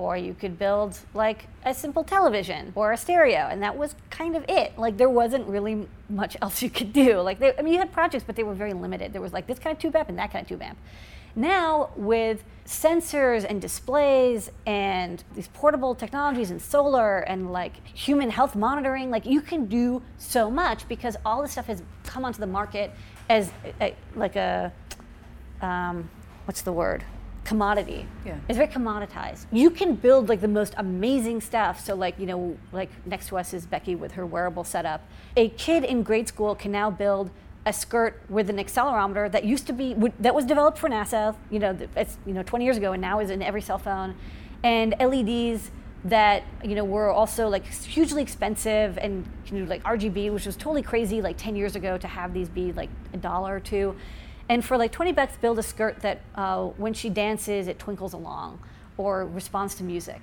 or 0.00 0.16
you 0.16 0.32
could 0.32 0.58
build 0.58 0.98
like 1.12 1.46
a 1.64 1.74
simple 1.74 2.02
television 2.02 2.72
or 2.74 2.90
a 2.92 2.96
stereo, 2.96 3.48
and 3.50 3.62
that 3.62 3.76
was 3.76 3.94
kind 4.08 4.34
of 4.34 4.44
it. 4.48 4.76
Like 4.78 4.96
there 4.96 5.10
wasn't 5.10 5.46
really 5.46 5.86
much 6.08 6.36
else 6.40 6.62
you 6.62 6.70
could 6.70 6.92
do. 6.92 7.20
Like 7.20 7.38
they, 7.38 7.56
I 7.56 7.62
mean, 7.62 7.74
you 7.74 7.78
had 7.78 7.92
projects, 7.92 8.24
but 8.26 8.34
they 8.34 8.42
were 8.42 8.54
very 8.54 8.72
limited. 8.72 9.12
There 9.12 9.20
was 9.20 9.34
like 9.34 9.46
this 9.46 9.58
kind 9.58 9.76
of 9.76 9.80
tube 9.80 9.94
amp 9.94 10.08
and 10.08 10.18
that 10.18 10.32
kind 10.32 10.42
of 10.42 10.48
tube 10.48 10.62
amp. 10.62 10.78
Now 11.36 11.90
with 11.96 12.42
sensors 12.66 13.44
and 13.48 13.60
displays 13.60 14.50
and 14.66 15.22
these 15.34 15.48
portable 15.48 15.94
technologies 15.94 16.50
and 16.50 16.60
solar 16.60 17.18
and 17.18 17.52
like 17.52 17.86
human 17.86 18.30
health 18.30 18.56
monitoring, 18.56 19.10
like 19.10 19.26
you 19.26 19.42
can 19.42 19.66
do 19.66 20.02
so 20.16 20.50
much 20.50 20.88
because 20.88 21.16
all 21.26 21.42
this 21.42 21.52
stuff 21.52 21.66
has 21.66 21.82
come 22.04 22.24
onto 22.24 22.40
the 22.40 22.46
market 22.46 22.90
as 23.28 23.52
a, 23.80 23.94
like 24.16 24.34
a 24.34 24.72
um, 25.60 26.08
what's 26.46 26.62
the 26.62 26.72
word 26.72 27.04
commodity. 27.44 28.06
Yeah. 28.24 28.36
It's 28.48 28.56
very 28.56 28.68
commoditized. 28.68 29.46
You 29.50 29.70
can 29.70 29.94
build 29.94 30.28
like 30.28 30.40
the 30.40 30.48
most 30.48 30.74
amazing 30.76 31.40
stuff. 31.40 31.84
So 31.84 31.94
like, 31.94 32.18
you 32.18 32.26
know, 32.26 32.56
like 32.72 32.90
next 33.06 33.28
to 33.28 33.38
us 33.38 33.54
is 33.54 33.66
Becky 33.66 33.94
with 33.94 34.12
her 34.12 34.26
wearable 34.26 34.64
setup. 34.64 35.02
A 35.36 35.48
kid 35.50 35.84
in 35.84 36.02
grade 36.02 36.28
school 36.28 36.54
can 36.54 36.72
now 36.72 36.90
build 36.90 37.30
a 37.66 37.72
skirt 37.72 38.22
with 38.28 38.48
an 38.48 38.56
accelerometer 38.56 39.30
that 39.30 39.44
used 39.44 39.66
to 39.66 39.72
be 39.72 39.94
that 40.20 40.34
was 40.34 40.46
developed 40.46 40.78
for 40.78 40.88
NASA, 40.88 41.36
you 41.50 41.58
know, 41.58 41.76
it's 41.94 42.16
you 42.24 42.32
know 42.32 42.42
20 42.42 42.64
years 42.64 42.76
ago 42.76 42.92
and 42.92 43.02
now 43.02 43.20
is 43.20 43.30
in 43.30 43.42
every 43.42 43.60
cell 43.60 43.78
phone 43.78 44.14
and 44.62 44.94
LEDs 44.98 45.70
that 46.04 46.44
you 46.64 46.74
know 46.74 46.84
were 46.84 47.10
also 47.10 47.48
like 47.48 47.66
hugely 47.66 48.22
expensive 48.22 48.96
and 48.98 49.26
you 49.46 49.58
know, 49.60 49.68
like 49.68 49.82
RGB, 49.84 50.32
which 50.32 50.46
was 50.46 50.56
totally 50.56 50.82
crazy 50.82 51.20
like 51.20 51.36
10 51.36 51.54
years 51.54 51.76
ago 51.76 51.98
to 51.98 52.08
have 52.08 52.32
these 52.32 52.48
be 52.48 52.72
like 52.72 52.88
a 53.12 53.18
dollar 53.18 53.56
or 53.56 53.60
two. 53.60 53.94
And 54.50 54.64
for 54.64 54.76
like 54.76 54.90
20 54.90 55.12
bucks, 55.12 55.36
build 55.36 55.60
a 55.60 55.62
skirt 55.62 56.00
that 56.00 56.22
uh, 56.34 56.64
when 56.76 56.92
she 56.92 57.08
dances, 57.08 57.68
it 57.68 57.78
twinkles 57.78 58.12
along 58.12 58.58
or 58.96 59.24
responds 59.24 59.76
to 59.76 59.84
music. 59.84 60.20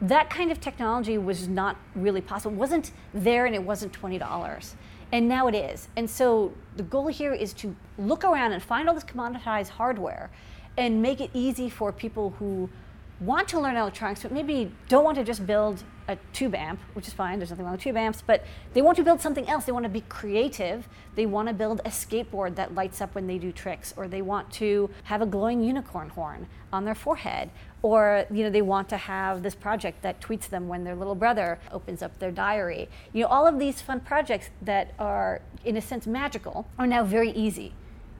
That 0.00 0.30
kind 0.30 0.50
of 0.50 0.62
technology 0.62 1.18
was 1.18 1.46
not 1.46 1.76
really 1.94 2.22
possible. 2.22 2.54
It 2.54 2.58
wasn't 2.58 2.92
there 3.12 3.44
and 3.44 3.54
it 3.54 3.62
wasn't 3.62 3.92
$20. 3.92 4.74
And 5.12 5.28
now 5.28 5.46
it 5.46 5.54
is. 5.54 5.88
And 5.94 6.08
so 6.08 6.54
the 6.78 6.84
goal 6.84 7.08
here 7.08 7.34
is 7.34 7.52
to 7.54 7.76
look 7.98 8.24
around 8.24 8.52
and 8.52 8.62
find 8.62 8.88
all 8.88 8.94
this 8.94 9.04
commoditized 9.04 9.68
hardware 9.68 10.30
and 10.78 11.02
make 11.02 11.20
it 11.20 11.28
easy 11.34 11.68
for 11.68 11.92
people 11.92 12.30
who 12.38 12.70
want 13.20 13.48
to 13.48 13.60
learn 13.60 13.76
electronics, 13.76 14.22
but 14.22 14.32
maybe 14.32 14.70
don't 14.88 15.04
want 15.04 15.16
to 15.16 15.24
just 15.24 15.46
build 15.46 15.82
a 16.08 16.16
tube 16.32 16.54
amp, 16.54 16.78
which 16.92 17.08
is 17.08 17.14
fine, 17.14 17.38
there's 17.38 17.50
nothing 17.50 17.64
wrong 17.64 17.72
with 17.72 17.80
tube 17.80 17.96
amps, 17.96 18.22
but 18.24 18.44
they 18.74 18.82
want 18.82 18.96
to 18.96 19.02
build 19.02 19.20
something 19.20 19.48
else. 19.48 19.64
They 19.64 19.72
want 19.72 19.84
to 19.84 19.90
be 19.90 20.02
creative. 20.02 20.86
They 21.16 21.26
want 21.26 21.48
to 21.48 21.54
build 21.54 21.80
a 21.80 21.88
skateboard 21.88 22.54
that 22.56 22.74
lights 22.74 23.00
up 23.00 23.14
when 23.14 23.26
they 23.26 23.38
do 23.38 23.50
tricks, 23.50 23.92
or 23.96 24.06
they 24.06 24.22
want 24.22 24.52
to 24.54 24.90
have 25.04 25.22
a 25.22 25.26
glowing 25.26 25.62
unicorn 25.62 26.10
horn 26.10 26.46
on 26.72 26.84
their 26.84 26.94
forehead, 26.94 27.50
or 27.82 28.26
you 28.30 28.44
know, 28.44 28.50
they 28.50 28.62
want 28.62 28.88
to 28.90 28.96
have 28.96 29.42
this 29.42 29.54
project 29.54 30.02
that 30.02 30.20
tweets 30.20 30.48
them 30.48 30.68
when 30.68 30.84
their 30.84 30.94
little 30.94 31.14
brother 31.14 31.58
opens 31.72 32.02
up 32.02 32.18
their 32.18 32.30
diary. 32.30 32.88
You 33.12 33.22
know, 33.22 33.28
all 33.28 33.46
of 33.46 33.58
these 33.58 33.80
fun 33.80 34.00
projects 34.00 34.50
that 34.62 34.92
are, 34.98 35.40
in 35.64 35.76
a 35.76 35.80
sense, 35.80 36.06
magical 36.06 36.68
are 36.78 36.86
now 36.86 37.02
very 37.02 37.30
easy 37.30 37.72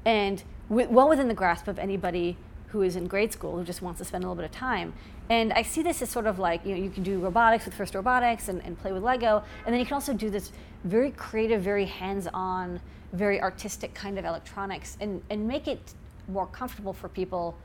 and 0.04 0.42
well 0.68 1.08
within 1.08 1.28
the 1.28 1.34
grasp 1.34 1.68
of 1.68 1.78
anybody 1.78 2.36
who 2.68 2.82
is 2.82 2.96
in 2.96 3.06
grade 3.06 3.32
school 3.32 3.56
who 3.56 3.64
just 3.64 3.82
wants 3.82 3.98
to 3.98 4.04
spend 4.04 4.24
a 4.24 4.26
little 4.26 4.40
bit 4.42 4.50
of 4.50 4.56
time. 4.56 4.92
And 5.28 5.52
I 5.52 5.62
see 5.62 5.82
this 5.82 6.02
as 6.02 6.10
sort 6.10 6.26
of 6.26 6.38
like, 6.38 6.64
you 6.64 6.74
know, 6.74 6.82
you 6.82 6.90
can 6.90 7.02
do 7.02 7.18
robotics 7.18 7.64
with 7.64 7.74
First 7.74 7.94
Robotics 7.94 8.48
and, 8.48 8.62
and 8.64 8.78
play 8.78 8.92
with 8.92 9.02
Lego, 9.02 9.42
and 9.64 9.72
then 9.72 9.80
you 9.80 9.86
can 9.86 9.94
also 9.94 10.12
do 10.12 10.30
this 10.30 10.52
very 10.84 11.10
creative, 11.12 11.62
very 11.62 11.84
hands-on, 11.84 12.80
very 13.12 13.40
artistic 13.40 13.94
kind 13.94 14.18
of 14.18 14.24
electronics 14.24 14.96
and, 15.00 15.22
and 15.30 15.46
make 15.46 15.68
it 15.68 15.94
more 16.28 16.46
comfortable 16.46 16.92
for 16.92 17.08
people 17.08 17.56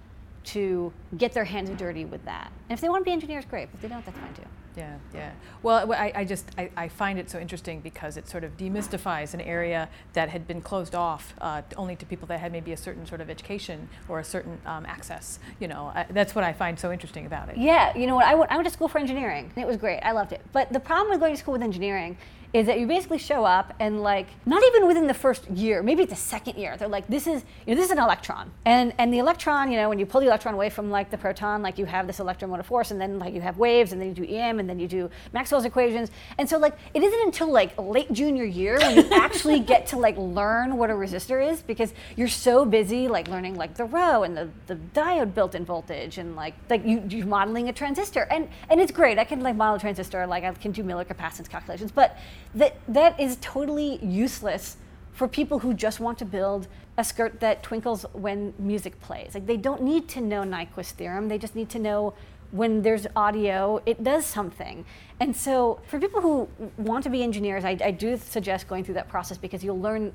to 0.43 0.91
get 1.17 1.33
their 1.33 1.43
hands 1.43 1.69
dirty 1.77 2.05
with 2.05 2.23
that. 2.25 2.51
And 2.69 2.77
if 2.77 2.81
they 2.81 2.89
want 2.89 3.01
to 3.01 3.05
be 3.05 3.11
engineers, 3.11 3.45
great. 3.45 3.69
If 3.73 3.81
they 3.81 3.87
don't, 3.87 4.03
that's 4.05 4.17
fine 4.17 4.33
too. 4.33 4.43
Yeah, 4.75 4.95
yeah. 5.13 5.31
Well, 5.63 5.91
I, 5.91 6.11
I 6.15 6.25
just 6.25 6.45
I, 6.57 6.69
I, 6.77 6.87
find 6.87 7.19
it 7.19 7.29
so 7.29 7.39
interesting 7.39 7.81
because 7.81 8.15
it 8.15 8.29
sort 8.29 8.43
of 8.43 8.55
demystifies 8.57 9.33
an 9.33 9.41
area 9.41 9.89
that 10.13 10.29
had 10.29 10.47
been 10.47 10.61
closed 10.61 10.95
off 10.95 11.33
uh, 11.41 11.61
only 11.75 11.95
to 11.97 12.05
people 12.05 12.27
that 12.27 12.39
had 12.39 12.51
maybe 12.51 12.71
a 12.71 12.77
certain 12.77 13.05
sort 13.05 13.19
of 13.21 13.29
education 13.29 13.89
or 14.07 14.19
a 14.19 14.23
certain 14.23 14.59
um, 14.65 14.85
access. 14.85 15.39
You 15.59 15.67
know, 15.67 15.91
I, 15.93 16.05
that's 16.09 16.35
what 16.35 16.43
I 16.43 16.53
find 16.53 16.79
so 16.79 16.91
interesting 16.91 17.25
about 17.25 17.49
it. 17.49 17.57
Yeah, 17.57 17.95
you 17.97 18.07
know 18.07 18.15
what? 18.15 18.25
I 18.25 18.35
went, 18.35 18.51
I 18.51 18.55
went 18.55 18.67
to 18.67 18.73
school 18.73 18.87
for 18.87 18.99
engineering. 18.99 19.51
And 19.55 19.63
it 19.63 19.67
was 19.67 19.77
great. 19.77 19.99
I 20.01 20.11
loved 20.11 20.31
it. 20.31 20.41
But 20.53 20.71
the 20.71 20.79
problem 20.79 21.09
with 21.09 21.19
going 21.19 21.33
to 21.33 21.39
school 21.39 21.53
with 21.53 21.63
engineering 21.63 22.17
is 22.53 22.65
that 22.65 22.79
you 22.79 22.87
basically 22.87 23.17
show 23.17 23.45
up 23.45 23.73
and 23.79 24.01
like 24.01 24.27
not 24.45 24.61
even 24.63 24.85
within 24.85 25.07
the 25.07 25.13
first 25.13 25.49
year, 25.51 25.81
maybe 25.81 26.05
the 26.05 26.15
second 26.15 26.57
year, 26.57 26.75
they're 26.77 26.87
like, 26.87 27.07
this 27.07 27.25
is 27.25 27.43
you 27.65 27.73
know, 27.73 27.79
this 27.79 27.85
is 27.85 27.91
an 27.91 27.99
electron. 27.99 28.51
And 28.65 28.93
and 28.97 29.13
the 29.13 29.19
electron, 29.19 29.71
you 29.71 29.77
know, 29.77 29.87
when 29.87 29.99
you 29.99 30.05
pull 30.05 30.21
the 30.21 30.27
electron 30.27 30.53
away 30.53 30.69
from 30.69 30.89
like 30.89 31.09
the 31.11 31.17
proton, 31.17 31.61
like 31.61 31.77
you 31.77 31.85
have 31.85 32.07
this 32.07 32.19
electromotive 32.19 32.65
force, 32.65 32.91
and 32.91 32.99
then 32.99 33.19
like 33.19 33.33
you 33.33 33.41
have 33.41 33.57
waves, 33.57 33.93
and 33.93 34.01
then 34.01 34.09
you 34.09 34.13
do 34.13 34.25
EM, 34.25 34.59
and 34.61 34.69
then 34.69 34.79
you 34.79 34.87
do 34.87 35.09
Maxwell's 35.33 35.65
equations. 35.65 36.09
And 36.37 36.47
so 36.47 36.57
like 36.57 36.77
it 36.93 37.03
isn't 37.03 37.21
until 37.25 37.51
like 37.51 37.77
late 37.77 38.13
junior 38.13 38.45
year 38.45 38.79
when 38.79 38.95
you 38.95 39.09
actually 39.11 39.59
get 39.73 39.87
to 39.87 39.97
like 39.97 40.15
learn 40.17 40.77
what 40.77 40.89
a 40.89 40.93
resistor 40.93 41.45
is 41.45 41.61
because 41.61 41.93
you're 42.15 42.29
so 42.29 42.63
busy 42.63 43.09
like 43.09 43.27
learning 43.27 43.55
like 43.55 43.75
the 43.75 43.85
rho 43.85 44.23
and 44.23 44.37
the, 44.37 44.49
the 44.67 44.75
diode 44.93 45.33
built-in 45.33 45.65
voltage 45.65 46.17
and 46.17 46.35
like 46.37 46.53
like 46.69 46.85
you 46.85 47.03
you're 47.09 47.27
modeling 47.27 47.67
a 47.67 47.73
transistor. 47.73 48.27
And 48.31 48.47
and 48.69 48.79
it's 48.79 48.93
great. 48.93 49.19
I 49.19 49.25
can 49.25 49.41
like 49.41 49.57
model 49.57 49.75
a 49.75 49.79
transistor, 49.79 50.25
like 50.25 50.45
I 50.45 50.51
can 50.53 50.71
do 50.71 50.83
Miller 50.83 51.03
capacitance 51.03 51.49
calculations, 51.49 51.91
but 51.91 52.17
that 52.55 52.77
that 52.87 53.19
is 53.19 53.37
totally 53.41 53.99
useless 54.05 54.77
for 55.11 55.27
people 55.27 55.59
who 55.59 55.73
just 55.73 55.99
want 55.99 56.17
to 56.19 56.25
build 56.25 56.67
a 56.97 57.03
skirt 57.03 57.39
that 57.39 57.63
twinkles 57.63 58.05
when 58.13 58.53
music 58.57 58.99
plays. 59.01 59.33
Like 59.33 59.45
they 59.45 59.57
don't 59.57 59.81
need 59.81 60.07
to 60.09 60.21
know 60.21 60.41
Nyquist 60.43 60.91
theorem. 60.91 61.27
They 61.27 61.37
just 61.37 61.55
need 61.55 61.69
to 61.69 61.79
know 61.79 62.13
when 62.51 62.81
there's 62.81 63.07
audio, 63.15 63.81
it 63.85 64.03
does 64.03 64.25
something. 64.25 64.85
And 65.19 65.35
so 65.35 65.79
for 65.87 65.99
people 65.99 66.21
who 66.21 66.49
want 66.77 67.03
to 67.05 67.09
be 67.09 67.23
engineers, 67.23 67.63
I, 67.63 67.77
I 67.83 67.91
do 67.91 68.17
suggest 68.17 68.67
going 68.67 68.83
through 68.83 68.95
that 68.95 69.09
process 69.09 69.37
because 69.37 69.63
you'll 69.63 69.79
learn 69.79 70.13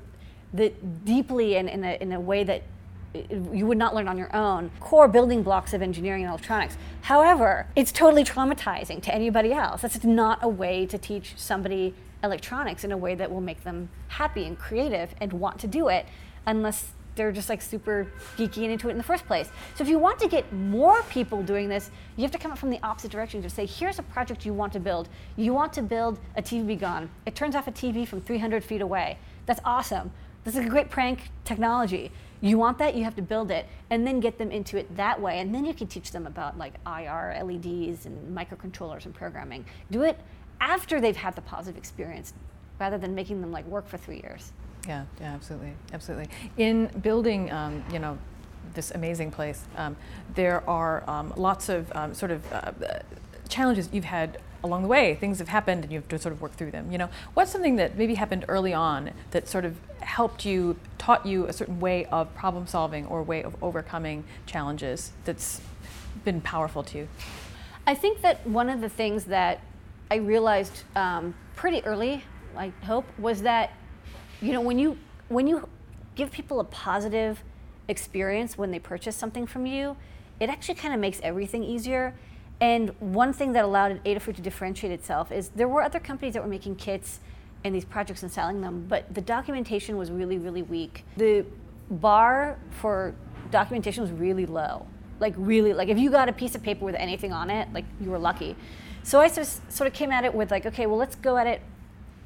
that 0.53 1.05
deeply 1.05 1.57
and 1.57 1.67
in 1.69 1.83
a, 1.83 1.97
in 2.01 2.11
a 2.13 2.19
way 2.19 2.43
that 2.43 2.63
you 3.51 3.65
would 3.65 3.77
not 3.77 3.95
learn 3.95 4.07
on 4.07 4.17
your 4.17 4.33
own 4.35 4.69
core 4.79 5.07
building 5.07 5.41
blocks 5.41 5.73
of 5.73 5.81
engineering 5.81 6.23
and 6.23 6.29
electronics. 6.29 6.77
However, 7.01 7.67
it's 7.75 7.91
totally 7.91 8.23
traumatizing 8.23 9.01
to 9.03 9.13
anybody 9.13 9.51
else. 9.53 9.81
That's 9.81 10.03
not 10.03 10.39
a 10.41 10.47
way 10.47 10.85
to 10.85 10.97
teach 10.97 11.33
somebody 11.35 11.95
electronics 12.23 12.83
in 12.83 12.91
a 12.91 12.97
way 12.97 13.15
that 13.15 13.31
will 13.31 13.41
make 13.41 13.63
them 13.63 13.89
happy 14.09 14.45
and 14.45 14.57
creative 14.57 15.13
and 15.21 15.33
want 15.33 15.59
to 15.59 15.67
do 15.67 15.87
it 15.87 16.05
unless 16.45 16.91
they're 17.17 17.31
just 17.31 17.49
like 17.49 17.61
super 17.61 18.07
geeky 18.37 18.63
and 18.63 18.71
into 18.71 18.87
it 18.87 18.91
in 18.91 18.97
the 18.97 19.03
first 19.03 19.25
place. 19.25 19.49
So 19.75 19.83
if 19.83 19.89
you 19.89 19.99
want 19.99 20.19
to 20.19 20.27
get 20.27 20.51
more 20.53 21.01
people 21.03 21.43
doing 21.43 21.67
this, 21.67 21.91
you 22.15 22.21
have 22.21 22.31
to 22.31 22.37
come 22.37 22.51
up 22.51 22.57
from 22.57 22.69
the 22.69 22.79
opposite 22.83 23.11
direction 23.11 23.41
to 23.41 23.49
say, 23.49 23.65
here's 23.65 23.99
a 23.99 24.03
project 24.03 24.45
you 24.45 24.53
want 24.53 24.71
to 24.73 24.79
build. 24.79 25.09
You 25.35 25.53
want 25.53 25.73
to 25.73 25.81
build 25.81 26.19
a 26.37 26.41
TV 26.41 26.79
gun. 26.79 27.09
It 27.25 27.35
turns 27.35 27.55
off 27.55 27.67
a 27.67 27.71
TV 27.71 28.07
from 28.07 28.21
300 28.21 28.63
feet 28.63 28.81
away. 28.81 29.17
That's 29.45 29.59
awesome. 29.65 30.11
This 30.43 30.55
is 30.55 30.65
a 30.65 30.69
great 30.69 30.89
prank 30.89 31.29
technology. 31.43 32.11
You 32.39 32.57
want 32.57 32.77
that, 32.77 32.95
you 32.95 33.03
have 33.03 33.15
to 33.15 33.21
build 33.21 33.49
it 33.51 33.65
and 33.89 34.05
then 34.05 34.19
get 34.19 34.37
them 34.37 34.51
into 34.51 34.77
it 34.77 34.95
that 34.95 35.19
way. 35.19 35.39
And 35.39 35.53
then 35.53 35.65
you 35.65 35.73
can 35.73 35.87
teach 35.87 36.11
them 36.11 36.27
about 36.27 36.57
like 36.57 36.75
IR, 36.85 37.35
LEDs, 37.43 38.05
and 38.05 38.37
microcontrollers 38.37 39.05
and 39.05 39.13
programming. 39.13 39.65
Do 39.91 40.03
it 40.03 40.19
after 40.61 41.01
they've 41.01 41.17
had 41.17 41.35
the 41.35 41.41
positive 41.41 41.77
experience 41.77 42.33
rather 42.79 42.97
than 42.97 43.15
making 43.15 43.41
them 43.41 43.51
like 43.51 43.65
work 43.65 43.87
for 43.87 43.97
three 43.97 44.17
years. 44.17 44.53
Yeah, 44.87 45.03
yeah, 45.19 45.33
absolutely, 45.33 45.73
absolutely. 45.91 46.29
In 46.57 46.87
building, 47.01 47.51
um, 47.51 47.83
you 47.91 47.99
know, 47.99 48.17
this 48.73 48.91
amazing 48.91 49.31
place, 49.31 49.63
um, 49.75 49.97
there 50.33 50.67
are 50.69 51.07
um, 51.09 51.33
lots 51.35 51.67
of 51.67 51.91
um, 51.95 52.13
sort 52.13 52.31
of 52.31 52.53
uh, 52.53 52.71
challenges 53.49 53.89
you've 53.91 54.05
had 54.05 54.39
along 54.63 54.83
the 54.83 54.87
way. 54.87 55.15
Things 55.15 55.39
have 55.39 55.49
happened, 55.49 55.83
and 55.83 55.91
you 55.91 55.99
have 55.99 56.07
to 56.09 56.19
sort 56.19 56.31
of 56.31 56.41
work 56.41 56.53
through 56.53 56.71
them. 56.71 56.91
You 56.91 56.97
know, 56.99 57.09
what's 57.33 57.51
something 57.51 57.75
that 57.75 57.97
maybe 57.97 58.15
happened 58.15 58.45
early 58.47 58.73
on 58.73 59.11
that 59.31 59.47
sort 59.47 59.65
of 59.65 59.77
helped 59.99 60.45
you, 60.45 60.77
taught 60.97 61.25
you 61.25 61.45
a 61.47 61.53
certain 61.53 61.79
way 61.81 62.05
of 62.05 62.33
problem 62.33 62.65
solving 62.65 63.05
or 63.07 63.19
a 63.19 63.23
way 63.23 63.43
of 63.43 63.61
overcoming 63.61 64.23
challenges 64.45 65.11
that's 65.25 65.61
been 66.23 66.39
powerful 66.39 66.83
to 66.83 66.99
you? 66.99 67.07
I 67.85 67.93
think 67.93 68.21
that 68.21 68.45
one 68.47 68.69
of 68.69 68.79
the 68.79 68.89
things 68.89 69.25
that 69.25 69.59
I 70.09 70.15
realized 70.15 70.83
um, 70.95 71.33
pretty 71.55 71.83
early, 71.83 72.23
I 72.55 72.71
hope, 72.83 73.05
was 73.17 73.41
that 73.41 73.71
you 74.41 74.53
know 74.53 74.61
when 74.61 74.79
you 74.79 74.97
when 75.29 75.47
you 75.47 75.67
give 76.15 76.31
people 76.31 76.59
a 76.59 76.63
positive 76.63 77.43
experience 77.87 78.57
when 78.57 78.71
they 78.71 78.79
purchase 78.79 79.15
something 79.15 79.45
from 79.45 79.65
you, 79.65 79.95
it 80.39 80.49
actually 80.49 80.75
kind 80.75 80.93
of 80.93 80.99
makes 80.99 81.19
everything 81.21 81.63
easier. 81.63 82.13
And 82.59 82.89
one 82.99 83.33
thing 83.33 83.53
that 83.53 83.63
allowed 83.63 84.03
Adafruit 84.03 84.35
to 84.35 84.41
differentiate 84.41 84.91
itself 84.91 85.31
is 85.31 85.49
there 85.49 85.67
were 85.67 85.83
other 85.83 85.99
companies 85.99 86.33
that 86.33 86.43
were 86.43 86.49
making 86.49 86.75
kits 86.75 87.19
and 87.63 87.73
these 87.73 87.85
projects 87.85 88.23
and 88.23 88.31
selling 88.31 88.61
them, 88.61 88.85
but 88.87 89.13
the 89.13 89.21
documentation 89.21 89.97
was 89.97 90.09
really, 90.11 90.37
really 90.37 90.63
weak. 90.63 91.05
The 91.17 91.45
bar 91.89 92.57
for 92.71 93.13
documentation 93.51 94.01
was 94.01 94.11
really 94.11 94.45
low. 94.45 94.87
Like 95.19 95.33
really, 95.37 95.73
like 95.73 95.89
if 95.89 95.97
you 95.97 96.09
got 96.09 96.29
a 96.29 96.33
piece 96.33 96.55
of 96.55 96.63
paper 96.63 96.85
with 96.85 96.95
anything 96.95 97.31
on 97.31 97.49
it, 97.49 97.71
like 97.73 97.85
you 98.01 98.09
were 98.09 98.19
lucky. 98.19 98.55
So 99.03 99.19
I 99.19 99.27
sort 99.27 99.87
of 99.87 99.93
came 99.93 100.11
at 100.11 100.25
it 100.25 100.33
with 100.33 100.51
like, 100.51 100.65
okay, 100.65 100.85
well, 100.85 100.97
let's 100.97 101.15
go 101.15 101.37
at 101.37 101.47
it 101.47 101.61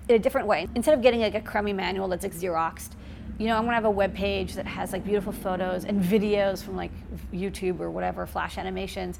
in 0.09 0.15
a 0.15 0.19
different 0.19 0.47
way. 0.47 0.67
Instead 0.75 0.93
of 0.93 1.01
getting 1.01 1.21
like 1.21 1.35
a 1.35 1.41
crummy 1.41 1.73
manual 1.73 2.07
that's 2.07 2.23
like 2.23 2.33
Xeroxed, 2.33 2.91
you 3.37 3.47
know, 3.47 3.55
I'm 3.55 3.63
gonna 3.63 3.75
have 3.75 3.85
a 3.85 3.89
web 3.89 4.13
page 4.13 4.53
that 4.53 4.67
has 4.67 4.93
like 4.93 5.03
beautiful 5.03 5.31
photos 5.31 5.85
and 5.85 6.03
videos 6.03 6.61
from 6.63 6.75
like 6.75 6.91
YouTube 7.33 7.79
or 7.79 7.89
whatever, 7.89 8.25
flash 8.25 8.57
animations, 8.57 9.19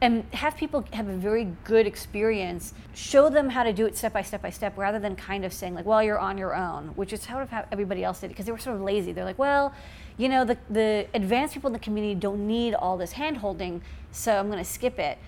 and 0.00 0.24
have 0.32 0.56
people 0.56 0.84
have 0.92 1.08
a 1.08 1.16
very 1.16 1.44
good 1.64 1.86
experience. 1.86 2.74
Show 2.94 3.28
them 3.28 3.50
how 3.50 3.62
to 3.62 3.72
do 3.72 3.86
it 3.86 3.96
step 3.96 4.12
by 4.12 4.22
step 4.22 4.42
by 4.42 4.50
step, 4.50 4.76
rather 4.76 4.98
than 4.98 5.14
kind 5.14 5.44
of 5.44 5.52
saying 5.52 5.74
like, 5.74 5.84
"Well, 5.84 6.02
you're 6.02 6.18
on 6.18 6.38
your 6.38 6.54
own," 6.54 6.88
which 6.96 7.12
is 7.12 7.26
how 7.26 7.46
everybody 7.70 8.02
else 8.02 8.20
did 8.20 8.26
it 8.26 8.28
because 8.30 8.46
they 8.46 8.52
were 8.52 8.58
sort 8.58 8.76
of 8.76 8.82
lazy. 8.82 9.12
They're 9.12 9.24
like, 9.24 9.38
"Well, 9.38 9.72
you 10.16 10.28
know, 10.28 10.44
the 10.44 10.56
the 10.68 11.06
advanced 11.14 11.54
people 11.54 11.68
in 11.68 11.72
the 11.74 11.78
community 11.78 12.14
don't 12.14 12.46
need 12.46 12.74
all 12.74 12.96
this 12.96 13.12
hand 13.12 13.36
holding, 13.36 13.82
so 14.10 14.36
I'm 14.36 14.48
gonna 14.50 14.64
skip 14.64 14.98
it." 14.98 15.18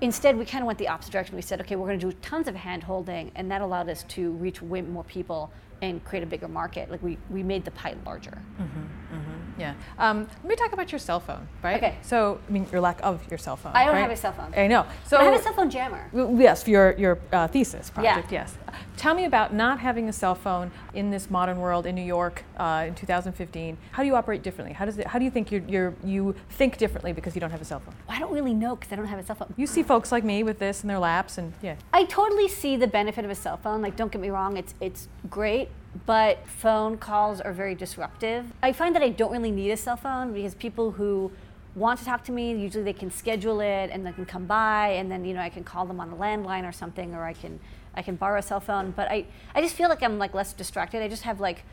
Instead, 0.00 0.36
we 0.36 0.44
kind 0.44 0.62
of 0.62 0.66
went 0.66 0.78
the 0.78 0.88
opposite 0.88 1.12
direction. 1.12 1.36
We 1.36 1.42
said, 1.42 1.60
okay, 1.60 1.76
we're 1.76 1.86
going 1.86 2.00
to 2.00 2.10
do 2.10 2.16
tons 2.20 2.48
of 2.48 2.54
hand 2.54 2.82
holding, 2.82 3.30
and 3.36 3.50
that 3.50 3.62
allowed 3.62 3.88
us 3.88 4.02
to 4.04 4.32
reach 4.32 4.60
way 4.60 4.82
more 4.82 5.04
people 5.04 5.50
and 5.82 6.04
create 6.04 6.22
a 6.22 6.26
bigger 6.26 6.48
market. 6.48 6.90
Like 6.90 7.02
we, 7.02 7.18
we 7.30 7.42
made 7.42 7.64
the 7.64 7.70
pie 7.72 7.94
larger. 8.06 8.38
Mm-hmm, 8.60 9.16
mm-hmm, 9.16 9.60
yeah. 9.60 9.74
Um, 9.98 10.26
let 10.42 10.44
me 10.44 10.56
talk 10.56 10.72
about 10.72 10.90
your 10.90 10.98
cell 10.98 11.20
phone, 11.20 11.46
right? 11.62 11.76
Okay. 11.76 11.98
So, 12.02 12.40
I 12.48 12.52
mean, 12.52 12.66
your 12.72 12.80
lack 12.80 13.00
of 13.02 13.28
your 13.30 13.38
cell 13.38 13.56
phone. 13.56 13.72
I 13.74 13.84
don't 13.84 13.94
right? 13.94 14.00
have 14.00 14.10
a 14.10 14.16
cell 14.16 14.32
phone. 14.32 14.52
I 14.56 14.66
know. 14.66 14.86
So 15.06 15.18
But 15.18 15.20
I 15.20 15.24
have 15.24 15.40
a 15.40 15.42
cell 15.42 15.52
phone 15.52 15.70
jammer. 15.70 16.10
Yes, 16.40 16.62
for 16.62 16.70
your 16.70 16.92
your 16.92 17.18
uh, 17.32 17.48
thesis 17.48 17.90
project. 17.90 18.32
Yeah. 18.32 18.40
Yes. 18.40 18.56
Tell 18.96 19.14
me 19.14 19.24
about 19.24 19.52
not 19.52 19.80
having 19.80 20.08
a 20.08 20.12
cell 20.12 20.34
phone 20.34 20.70
in 20.94 21.10
this 21.10 21.28
modern 21.28 21.58
world 21.58 21.84
in 21.84 21.94
New 21.94 22.04
York 22.04 22.44
uh, 22.56 22.84
in 22.86 22.94
2015. 22.94 23.76
How 23.90 24.02
do 24.02 24.06
you 24.06 24.14
operate 24.14 24.42
differently? 24.42 24.72
How 24.72 24.84
does 24.84 24.98
it? 24.98 25.06
How 25.06 25.18
do 25.18 25.24
you 25.24 25.30
think 25.30 25.50
you're, 25.50 25.62
you're 25.66 25.94
you 26.04 26.34
think 26.50 26.78
differently 26.78 27.12
because 27.12 27.34
you 27.34 27.40
don't 27.40 27.50
have 27.50 27.60
a 27.60 27.64
cell 27.64 27.80
phone? 27.80 27.94
I 28.08 28.18
don't 28.20 28.32
really 28.32 28.54
know 28.54 28.76
because 28.76 28.92
I 28.92 28.96
don't 28.96 29.06
have 29.06 29.18
a 29.18 29.24
cell 29.24 29.36
phone. 29.36 29.52
You 29.56 29.66
see 29.66 29.82
folks 29.82 30.12
like 30.12 30.22
me 30.22 30.42
with 30.42 30.58
this 30.58 30.82
in 30.82 30.88
their 30.88 30.98
laps, 30.98 31.38
and 31.38 31.52
yeah. 31.60 31.74
I 31.92 32.04
totally 32.04 32.48
see 32.48 32.76
the 32.76 32.86
benefit 32.86 33.24
of 33.24 33.30
a 33.30 33.34
cell 33.34 33.56
phone. 33.56 33.82
Like, 33.82 33.96
don't 33.96 34.12
get 34.12 34.20
me 34.20 34.30
wrong, 34.30 34.56
it's 34.56 34.74
it's 34.80 35.08
great, 35.28 35.70
but 36.06 36.46
phone 36.46 36.96
calls 36.96 37.40
are 37.40 37.52
very 37.52 37.74
disruptive. 37.74 38.46
I 38.62 38.72
find 38.72 38.94
that 38.94 39.02
I 39.02 39.08
don't 39.08 39.32
really 39.32 39.50
need 39.50 39.72
a 39.72 39.76
cell 39.76 39.96
phone 39.96 40.32
because 40.32 40.54
people 40.54 40.92
who 40.92 41.32
want 41.74 41.98
to 41.98 42.04
talk 42.04 42.22
to 42.24 42.32
me, 42.32 42.56
usually 42.56 42.84
they 42.84 42.92
can 42.92 43.10
schedule 43.10 43.60
it 43.60 43.90
and 43.90 44.06
they 44.06 44.12
can 44.12 44.24
come 44.24 44.46
by, 44.46 44.90
and 44.90 45.10
then 45.10 45.24
you 45.24 45.34
know 45.34 45.40
I 45.40 45.50
can 45.50 45.64
call 45.64 45.84
them 45.84 45.98
on 45.98 46.10
a 46.10 46.16
landline 46.16 46.66
or 46.66 46.72
something, 46.72 47.12
or 47.14 47.24
I 47.24 47.32
can 47.32 47.58
I 47.96 48.02
can 48.02 48.16
borrow 48.16 48.38
a 48.38 48.42
cell 48.42 48.60
phone. 48.60 48.92
But 48.92 49.10
I 49.10 49.26
I 49.54 49.60
just 49.60 49.74
feel 49.74 49.88
like 49.88 50.02
I'm 50.02 50.18
like 50.18 50.34
less 50.34 50.52
distracted. 50.52 51.02
I 51.02 51.08
just 51.08 51.22
have 51.22 51.40
like 51.40 51.64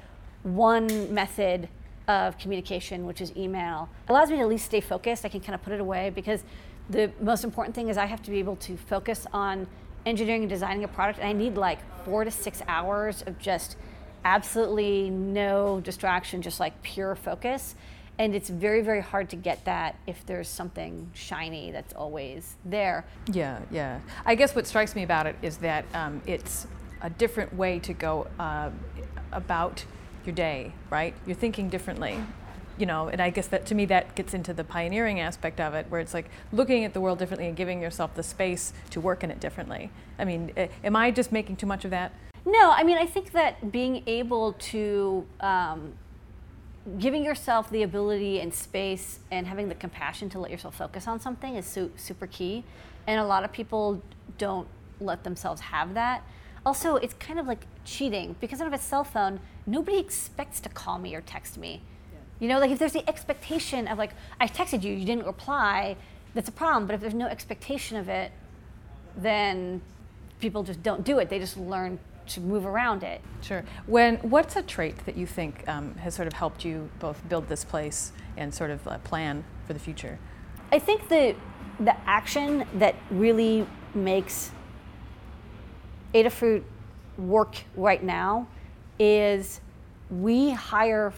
one 0.44 1.14
method 1.14 1.70
of 2.08 2.38
communication, 2.38 3.06
which 3.06 3.22
is 3.22 3.36
email. 3.38 3.90
It 4.08 4.12
allows 4.12 4.30
me 4.30 4.38
to 4.38 4.42
at 4.42 4.48
least 4.50 4.66
stay 4.66 4.82
focused. 4.82 5.24
I 5.26 5.30
can 5.30 5.40
kind 5.40 5.56
of 5.56 5.62
put 5.62 5.74
it 5.74 5.80
away 5.80 6.10
because 6.10 6.44
the 6.90 7.12
most 7.22 7.44
important 7.44 7.76
thing 7.76 7.90
is 7.90 7.98
I 7.98 8.06
have 8.06 8.22
to 8.24 8.32
be 8.32 8.40
able 8.40 8.56
to 8.58 8.76
focus 8.76 9.28
on 9.32 9.68
engineering 10.06 10.42
and 10.42 10.50
designing 10.50 10.84
a 10.84 10.88
product, 10.88 11.20
and 11.20 11.28
I 11.28 11.34
need 11.34 11.56
like 11.56 11.80
four 12.04 12.24
to 12.24 12.32
six 12.32 12.62
hours 12.68 13.24
of 13.28 13.38
just 13.40 13.78
absolutely 14.26 15.10
no 15.10 15.80
distraction, 15.82 16.42
just 16.42 16.60
like 16.60 16.82
pure 16.82 17.16
focus. 17.16 17.76
And 18.22 18.36
it's 18.36 18.50
very, 18.50 18.84
very 18.84 19.02
hard 19.02 19.32
to 19.32 19.36
get 19.36 19.66
that 19.66 19.98
if 20.06 20.24
there's 20.28 20.48
something 20.48 21.10
shiny 21.16 21.72
that's 21.72 21.92
always 21.96 22.56
there. 22.64 23.04
Yeah, 23.34 23.62
yeah. 23.72 24.00
I 24.24 24.36
guess 24.36 24.54
what 24.56 24.68
strikes 24.68 24.96
me 24.96 25.02
about 25.02 25.26
it 25.26 25.36
is 25.42 25.58
that 25.58 25.86
um, 25.96 26.22
it's 26.28 26.68
a 27.02 27.10
different 27.10 27.52
way 27.56 27.80
to 27.80 27.94
go 27.94 28.28
uh, 28.38 28.70
about 29.32 29.84
your 30.24 30.36
day, 30.36 30.72
right? 30.92 31.16
You're 31.26 31.36
thinking 31.36 31.68
differently, 31.68 32.16
you 32.78 32.86
know, 32.86 33.08
and 33.08 33.20
I 33.20 33.32
guess 33.32 33.48
that 33.48 33.66
to 33.66 33.74
me 33.74 33.86
that 33.86 34.14
gets 34.14 34.36
into 34.36 34.54
the 34.54 34.64
pioneering 34.64 35.20
aspect 35.20 35.60
of 35.60 35.74
it, 35.74 35.88
where 35.90 36.00
it's 36.00 36.14
like 36.14 36.30
looking 36.52 36.86
at 36.86 36.94
the 36.94 37.02
world 37.02 37.18
differently 37.18 37.48
and 37.48 37.58
giving 37.58 37.82
yourself 37.82 38.14
the 38.14 38.22
space 38.22 38.72
to 38.92 39.02
work 39.02 39.24
in 39.24 39.32
it 39.32 39.40
differently. 39.40 39.90
I 40.20 40.26
mean, 40.26 40.52
am 40.84 40.96
I 40.96 41.10
just 41.10 41.32
making 41.32 41.56
too 41.56 41.66
much 41.66 41.86
of 41.86 41.90
that? 41.90 42.12
No, 42.46 42.70
I 42.70 42.84
mean, 42.84 43.00
I 43.00 43.08
think 43.08 43.32
that 43.32 43.72
being 43.72 44.04
able 44.06 44.54
to, 44.54 45.26
um, 45.40 45.94
giving 46.98 47.24
yourself 47.24 47.70
the 47.70 47.84
ability 47.84 48.40
and 48.40 48.54
space 48.54 49.20
and 49.30 49.46
having 49.48 49.70
the 49.70 49.76
compassion 49.76 50.30
to 50.30 50.40
let 50.40 50.50
yourself 50.50 50.76
focus 50.76 51.08
on 51.08 51.20
something 51.20 51.56
is 51.56 51.66
su- 51.66 51.92
super 51.96 52.28
key. 52.28 52.64
And 53.08 53.20
a 53.20 53.26
lot 53.26 53.44
of 53.44 53.52
people 53.52 54.02
don't 54.38 54.68
let 55.00 55.24
themselves 55.24 55.62
have 55.62 55.94
that. 55.94 56.24
Also, 56.66 56.96
it's 56.96 57.14
kind 57.16 57.40
of 57.40 57.48
like 57.48 57.66
cheating 57.86 58.36
because 58.40 58.62
I 58.62 58.64
have 58.64 58.74
a 58.74 58.78
cell 58.78 59.04
phone. 59.04 59.40
Nobody 59.66 59.98
expects 59.98 60.60
to 60.62 60.70
call 60.70 61.00
me 61.00 61.16
or 61.16 61.22
text 61.22 61.58
me. 61.58 61.82
You 62.40 62.48
know, 62.48 62.60
like 62.60 62.72
if 62.72 62.80
there's 62.80 62.94
the 62.94 63.08
expectation 63.08 63.88
of 63.88 63.98
like 63.98 64.12
I 64.40 64.48
texted 64.48 64.84
you, 64.84 64.94
you 64.94 65.06
didn't 65.06 65.26
reply, 65.26 65.96
that's 66.34 66.50
a 66.50 66.52
problem. 66.52 66.88
But 66.88 66.96
if 66.96 67.02
there's 67.02 67.14
no 67.14 67.28
expectation 67.28 67.98
of 67.98 68.10
it, 68.10 68.32
then 69.16 69.82
people 70.40 70.64
just 70.64 70.82
don't 70.82 71.04
do 71.04 71.20
it. 71.20 71.30
They 71.30 71.40
just 71.40 71.58
learn 71.58 72.00
to 72.28 72.42
move 72.42 72.66
around 72.66 73.04
it. 73.04 73.22
Sure. 73.42 73.64
When 73.88 74.18
what's 74.18 74.56
a 74.56 74.62
trait 74.62 75.06
that 75.06 75.18
you 75.18 75.26
think 75.26 75.68
um, 75.68 75.96
has 75.96 76.16
sort 76.16 76.28
of 76.28 76.34
helped 76.34 76.64
you 76.66 76.90
both 77.00 77.28
build 77.30 77.48
this 77.48 77.64
place 77.64 78.12
and 78.38 78.54
sort 78.54 78.72
of 78.72 78.88
uh, 78.88 78.98
plan 79.00 79.44
for 79.66 79.74
the 79.74 79.80
future? 79.80 80.20
I 80.72 80.80
think 80.80 81.10
the 81.10 81.36
the 81.80 81.96
action 82.08 82.66
that 82.76 82.96
really 83.10 83.68
makes 83.96 84.52
Adafruit 86.14 86.64
work 87.18 87.56
right 87.76 88.04
now 88.04 88.48
is 89.00 89.62
we 90.10 90.52
hire 90.52 91.14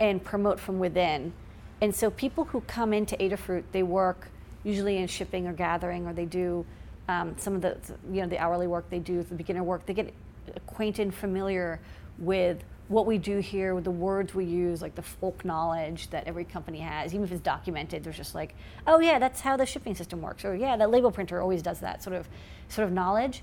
and 0.00 0.22
promote 0.22 0.58
from 0.58 0.78
within. 0.78 1.32
And 1.80 1.94
so 1.94 2.10
people 2.10 2.44
who 2.44 2.60
come 2.62 2.92
into 2.92 3.16
Adafruit, 3.16 3.64
they 3.72 3.82
work 3.82 4.28
usually 4.64 4.98
in 4.98 5.06
shipping 5.06 5.46
or 5.46 5.52
gathering, 5.52 6.06
or 6.06 6.12
they 6.12 6.24
do 6.24 6.64
um, 7.08 7.34
some 7.36 7.54
of 7.54 7.62
the 7.62 7.76
you 8.10 8.22
know 8.22 8.28
the 8.28 8.38
hourly 8.38 8.66
work 8.66 8.88
they 8.90 8.98
do, 8.98 9.22
the 9.22 9.34
beginner 9.34 9.62
work. 9.62 9.86
They 9.86 9.94
get 9.94 10.12
acquainted, 10.54 11.02
and 11.02 11.14
familiar 11.14 11.80
with 12.18 12.62
what 12.88 13.06
we 13.06 13.16
do 13.16 13.38
here, 13.38 13.74
with 13.74 13.84
the 13.84 13.90
words 13.90 14.34
we 14.34 14.44
use, 14.44 14.82
like 14.82 14.94
the 14.94 15.02
folk 15.02 15.44
knowledge 15.44 16.10
that 16.10 16.26
every 16.26 16.44
company 16.44 16.78
has, 16.78 17.14
even 17.14 17.24
if 17.24 17.32
it's 17.32 17.40
documented. 17.40 18.04
There's 18.04 18.16
just 18.16 18.34
like, 18.34 18.54
oh 18.86 19.00
yeah, 19.00 19.18
that's 19.18 19.40
how 19.40 19.56
the 19.56 19.66
shipping 19.66 19.94
system 19.94 20.20
works, 20.20 20.44
or 20.44 20.54
yeah, 20.54 20.76
that 20.76 20.90
label 20.90 21.10
printer 21.10 21.40
always 21.40 21.62
does 21.62 21.80
that 21.80 22.02
sort 22.02 22.16
of 22.16 22.28
sort 22.68 22.86
of 22.86 22.92
knowledge. 22.92 23.42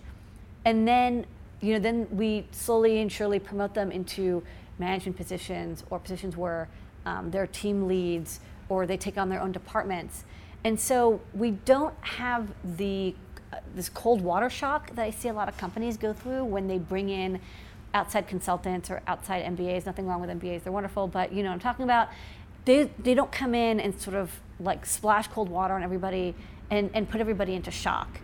And 0.66 0.88
then 0.88 1.26
you 1.62 1.74
know, 1.74 1.80
then 1.80 2.08
we 2.12 2.46
slowly 2.52 3.02
and 3.02 3.12
surely 3.12 3.40
promote 3.40 3.74
them 3.74 3.92
into 3.92 4.44
management 4.78 5.18
positions 5.18 5.84
or 5.90 6.00
positions 6.00 6.38
where 6.38 6.70
um, 7.06 7.32
they're 7.32 7.48
team 7.48 7.88
leads 7.88 8.40
or 8.70 8.86
they 8.86 8.98
take 8.98 9.18
on 9.18 9.30
their 9.30 9.42
own 9.42 9.52
departments. 9.52 10.24
And 10.64 10.80
so 10.80 11.22
we 11.34 11.52
don't 11.52 11.96
have 12.02 12.52
the 12.78 13.16
this 13.76 13.90
cold 13.90 14.22
water 14.22 14.50
shock 14.50 14.96
that 14.96 15.04
I 15.04 15.10
see 15.12 15.30
a 15.30 15.34
lot 15.34 15.50
of 15.50 15.58
companies 15.58 15.98
go 15.98 16.14
through 16.14 16.46
when 16.46 16.68
they 16.68 16.78
bring 16.78 17.10
in 17.10 17.40
outside 17.94 18.28
consultants 18.28 18.90
or 18.90 19.02
outside 19.08 19.44
MBAs. 19.46 19.86
Nothing 19.86 20.08
wrong 20.08 20.22
with 20.22 20.30
MBAs; 20.30 20.64
they're 20.64 20.74
wonderful. 20.74 21.08
But 21.08 21.34
you 21.34 21.44
know, 21.44 21.50
what 21.50 21.56
I'm 21.56 21.60
talking 21.60 21.84
about 21.84 22.10
they 22.66 22.90
they 23.00 23.14
don't 23.14 23.32
come 23.32 23.56
in 23.56 23.80
and 23.80 24.00
sort 24.00 24.16
of 24.16 24.40
like 24.60 24.86
splash 24.86 25.28
cold 25.28 25.50
water 25.50 25.74
on 25.74 25.84
everybody 25.84 26.36
and, 26.70 26.92
and 26.94 27.10
put 27.10 27.22
everybody 27.22 27.56
into 27.56 27.72
shock. 27.72 28.20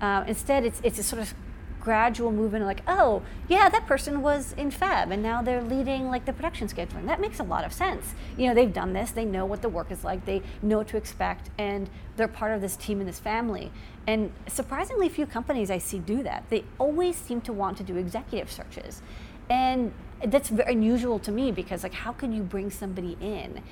Uh, 0.00 0.24
instead, 0.26 0.64
it's 0.64 0.80
it's 0.82 0.98
a 0.98 1.02
sort 1.02 1.20
of 1.20 1.34
gradual 1.80 2.30
movement 2.30 2.64
like 2.64 2.82
oh 2.86 3.22
yeah 3.48 3.68
that 3.68 3.86
person 3.86 4.22
was 4.22 4.52
in 4.54 4.70
fab 4.70 5.10
and 5.10 5.22
now 5.22 5.40
they're 5.40 5.62
leading 5.62 6.08
like 6.08 6.24
the 6.26 6.32
production 6.32 6.68
scheduling. 6.68 7.06
That 7.06 7.20
makes 7.20 7.40
a 7.40 7.44
lot 7.44 7.64
of 7.64 7.72
sense. 7.72 8.14
You 8.36 8.48
know 8.48 8.54
they've 8.54 8.72
done 8.72 8.92
this. 8.92 9.10
They 9.10 9.24
know 9.24 9.46
what 9.46 9.62
the 9.62 9.68
work 9.68 9.90
is 9.90 10.04
like. 10.04 10.24
They 10.24 10.42
know 10.62 10.78
what 10.78 10.88
to 10.88 10.96
expect 10.96 11.50
and 11.58 11.88
they're 12.16 12.28
part 12.28 12.52
of 12.52 12.60
this 12.60 12.76
team 12.76 13.00
and 13.00 13.08
this 13.08 13.20
family. 13.20 13.70
And 14.06 14.32
surprisingly 14.46 15.08
few 15.08 15.26
companies 15.26 15.70
i 15.70 15.78
see 15.78 15.98
do 15.98 16.22
that. 16.22 16.44
They 16.50 16.64
always 16.78 17.16
seem 17.16 17.40
to 17.42 17.52
want 17.52 17.76
to 17.78 17.82
do 17.82 17.96
executive 17.96 18.50
searches. 18.50 19.02
And 19.48 19.92
that's 20.24 20.48
very 20.48 20.72
unusual 20.72 21.18
to 21.20 21.32
me 21.32 21.50
because 21.50 21.82
like 21.82 21.94
how 21.94 22.12
can 22.12 22.32
you 22.32 22.42
bring 22.42 22.70
somebody 22.70 23.16
in 23.20 23.62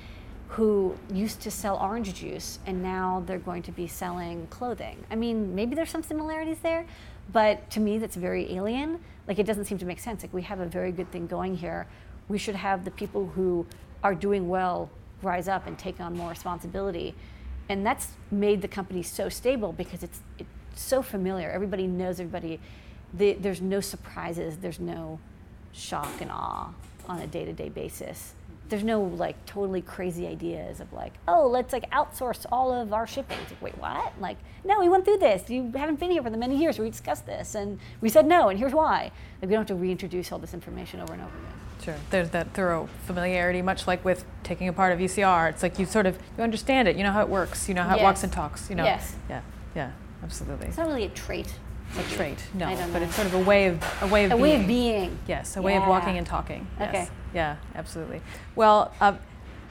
who 0.49 0.95
used 1.13 1.41
to 1.41 1.51
sell 1.51 1.77
orange 1.77 2.13
juice 2.15 2.57
and 2.65 2.81
now 2.81 3.23
they're 3.27 3.37
going 3.37 3.61
to 3.61 3.71
be 3.71 3.85
selling 3.85 4.47
clothing. 4.47 4.97
I 5.11 5.15
mean, 5.15 5.53
maybe 5.53 5.75
there's 5.75 5.91
some 5.91 6.01
similarities 6.01 6.57
there, 6.59 6.87
but 7.31 7.69
to 7.71 7.79
me 7.79 7.97
that's 7.97 8.15
very 8.15 8.53
alien. 8.53 8.99
Like 9.27 9.39
it 9.39 9.45
doesn't 9.45 9.65
seem 9.65 9.77
to 9.79 9.85
make 9.85 9.99
sense. 9.99 10.23
Like 10.23 10.33
we 10.33 10.41
have 10.43 10.59
a 10.59 10.65
very 10.65 10.91
good 10.91 11.11
thing 11.11 11.27
going 11.27 11.55
here. 11.55 11.87
We 12.27 12.37
should 12.37 12.55
have 12.55 12.85
the 12.85 12.91
people 12.91 13.27
who 13.27 13.65
are 14.03 14.15
doing 14.15 14.47
well 14.47 14.89
rise 15.21 15.47
up 15.47 15.67
and 15.67 15.77
take 15.77 15.99
on 15.99 16.15
more 16.15 16.29
responsibility. 16.29 17.13
And 17.67 17.85
that's 17.85 18.09
made 18.31 18.61
the 18.61 18.67
company 18.67 19.03
so 19.03 19.29
stable 19.29 19.73
because 19.73 20.01
it's, 20.01 20.21
it's 20.39 20.49
so 20.75 21.01
familiar. 21.01 21.51
Everybody 21.51 21.85
knows 21.85 22.19
everybody. 22.19 22.59
The, 23.13 23.33
there's 23.33 23.61
no 23.61 23.81
surprises. 23.81 24.57
There's 24.57 24.79
no 24.79 25.19
shock 25.71 26.21
and 26.21 26.31
awe 26.31 26.73
on 27.07 27.19
a 27.19 27.27
day-to-day 27.27 27.69
basis 27.69 28.33
there's 28.69 28.83
no 28.83 29.01
like 29.01 29.43
totally 29.45 29.81
crazy 29.81 30.27
ideas 30.27 30.79
of 30.79 30.91
like 30.93 31.13
oh 31.27 31.47
let's 31.47 31.73
like 31.73 31.89
outsource 31.91 32.45
all 32.51 32.71
of 32.71 32.93
our 32.93 33.07
shipping 33.07 33.37
it's 33.41 33.51
like 33.51 33.61
wait 33.61 33.77
what 33.77 34.13
like 34.19 34.37
no 34.63 34.79
we 34.79 34.87
went 34.87 35.03
through 35.05 35.17
this 35.17 35.49
you 35.49 35.71
haven't 35.75 35.99
been 35.99 36.11
here 36.11 36.21
for 36.21 36.29
the 36.29 36.37
many 36.37 36.57
years 36.57 36.79
we 36.79 36.89
discussed 36.89 37.25
this 37.25 37.55
and 37.55 37.79
we 38.01 38.09
said 38.09 38.25
no 38.25 38.49
and 38.49 38.59
here's 38.59 38.73
why 38.73 39.11
like 39.41 39.49
we 39.49 39.49
don't 39.49 39.59
have 39.59 39.67
to 39.67 39.75
reintroduce 39.75 40.31
all 40.31 40.39
this 40.39 40.53
information 40.53 40.99
over 40.99 41.13
and 41.13 41.21
over 41.21 41.31
again 41.37 41.53
Sure. 41.81 41.95
There's 42.09 42.31
that 42.31 42.53
thorough 42.53 42.89
familiarity, 43.05 43.61
much 43.61 43.87
like 43.87 44.03
with 44.03 44.25
taking 44.43 44.67
a 44.67 44.73
part 44.73 44.91
of 44.91 44.99
VCR. 44.99 45.49
It's 45.49 45.63
like 45.63 45.79
you 45.79 45.85
sort 45.85 46.05
of 46.05 46.19
you 46.37 46.43
understand 46.43 46.89
it. 46.89 46.97
You 46.97 47.03
know 47.03 47.11
how 47.11 47.21
it 47.21 47.29
works. 47.29 47.69
You 47.69 47.73
know 47.73 47.83
how 47.83 47.95
it 47.95 48.03
walks 48.03 48.21
and 48.23 48.33
talks. 48.33 48.69
You 48.69 48.75
know. 48.75 48.83
Yes. 48.83 49.15
Yeah. 49.29 49.41
Yeah. 49.75 49.91
Absolutely. 50.21 50.67
it's 50.67 50.77
not 50.77 50.87
really 50.87 51.05
a 51.05 51.09
trait 51.09 51.53
a 51.97 52.03
trait, 52.15 52.37
no, 52.53 52.67
but 52.93 53.01
it's 53.01 53.15
sort 53.15 53.27
of 53.27 53.33
a 53.33 53.39
way 53.43 53.67
of 53.67 53.83
a 54.01 54.07
way 54.07 54.25
of 54.25 54.31
A 54.31 54.35
being. 54.35 54.41
way 54.41 54.61
of 54.61 54.67
being. 54.67 55.17
Yes, 55.27 55.57
a 55.57 55.61
way 55.61 55.75
of 55.77 55.87
walking 55.87 56.17
and 56.17 56.25
talking. 56.27 56.67
Yes. 56.79 56.89
Okay. 56.89 57.07
Yeah, 57.33 57.55
absolutely. 57.75 58.21
Well, 58.55 58.93
uh, 59.01 59.13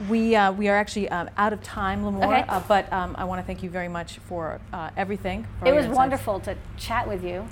we, 0.09 0.35
uh, 0.35 0.51
we 0.53 0.69
are 0.69 0.77
actually 0.77 1.09
um, 1.09 1.29
out 1.37 1.51
of 1.51 1.61
time, 1.61 2.03
Limor, 2.03 2.23
Okay. 2.25 2.45
uh, 2.47 2.61
but 2.67 2.91
um, 2.93 3.15
I 3.17 3.25
want 3.25 3.41
to 3.41 3.45
thank 3.45 3.63
you 3.63 3.69
very 3.69 3.89
much 3.89 4.19
for 4.27 4.61
uh, 4.71 4.91
everything. 4.95 5.45
for 5.59 5.67
It 5.67 5.71
was 5.73 5.85
insights. 5.85 5.97
wonderful 5.97 6.39
to 6.41 6.55
chat 6.77 7.07
with 7.07 7.23
you. 7.23 7.47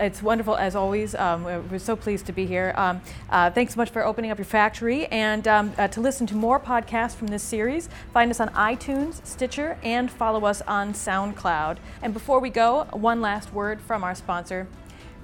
It's 0.00 0.22
wonderful 0.22 0.56
as 0.56 0.74
always. 0.74 1.14
Um, 1.14 1.44
we're, 1.44 1.78
so 1.78 1.96
pleased 1.96 2.26
to 2.26 2.32
be 2.32 2.46
here. 2.46 2.74
Um, 2.76 3.00
uh, 3.30 3.50
thanks 3.50 3.74
so 3.74 3.78
much 3.78 3.90
for 3.90 4.04
opening 4.04 4.30
up 4.30 4.38
your 4.38 4.44
factory. 4.44 5.06
And 5.06 5.46
um, 5.48 5.72
uh, 5.78 5.88
to 5.88 6.00
listen 6.00 6.26
to 6.28 6.34
more 6.34 6.58
podcasts 6.60 7.14
from 7.14 7.28
this 7.28 7.42
series, 7.42 7.88
find 8.12 8.30
us 8.30 8.40
on 8.40 8.48
iTunes, 8.50 9.24
Stitcher, 9.26 9.78
and 9.82 10.10
follow 10.10 10.44
us 10.44 10.62
on 10.62 10.92
SoundCloud. 10.92 11.78
And 12.02 12.12
before 12.12 12.40
we 12.40 12.50
go, 12.50 12.84
one 12.92 13.20
last 13.20 13.52
word 13.52 13.80
from 13.80 14.04
our 14.04 14.14
sponsor. 14.14 14.66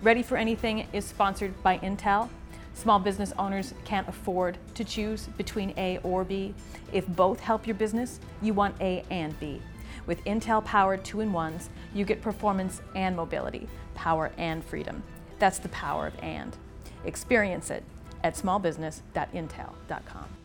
Ready 0.02 0.22
for 0.22 0.36
Anything 0.36 0.86
is 0.92 1.04
sponsored 1.04 1.62
by 1.62 1.78
Intel. 1.78 2.28
Small 2.74 2.98
business 2.98 3.32
owners 3.38 3.74
can't 3.84 4.08
afford 4.08 4.56
to 4.74 4.84
choose 4.84 5.28
between 5.36 5.74
A 5.76 5.98
or 6.02 6.24
B. 6.24 6.54
If 6.92 7.06
both 7.06 7.40
help 7.40 7.66
your 7.66 7.74
business, 7.74 8.20
you 8.40 8.54
want 8.54 8.80
A 8.80 9.04
and 9.10 9.38
B. 9.38 9.60
With 10.06 10.24
Intel 10.24 10.64
powered 10.64 11.04
two 11.04 11.20
in 11.20 11.32
ones, 11.32 11.68
you 11.94 12.04
get 12.04 12.22
performance 12.22 12.80
and 12.94 13.14
mobility, 13.14 13.68
power 14.00 14.32
and 14.38 14.64
freedom. 14.64 15.02
That's 15.38 15.58
the 15.58 15.68
power 15.68 16.06
of 16.06 16.14
and. 16.22 16.56
Experience 17.04 17.70
it 17.70 17.84
at 18.24 18.34
smallbusiness.intel.com. 18.34 20.39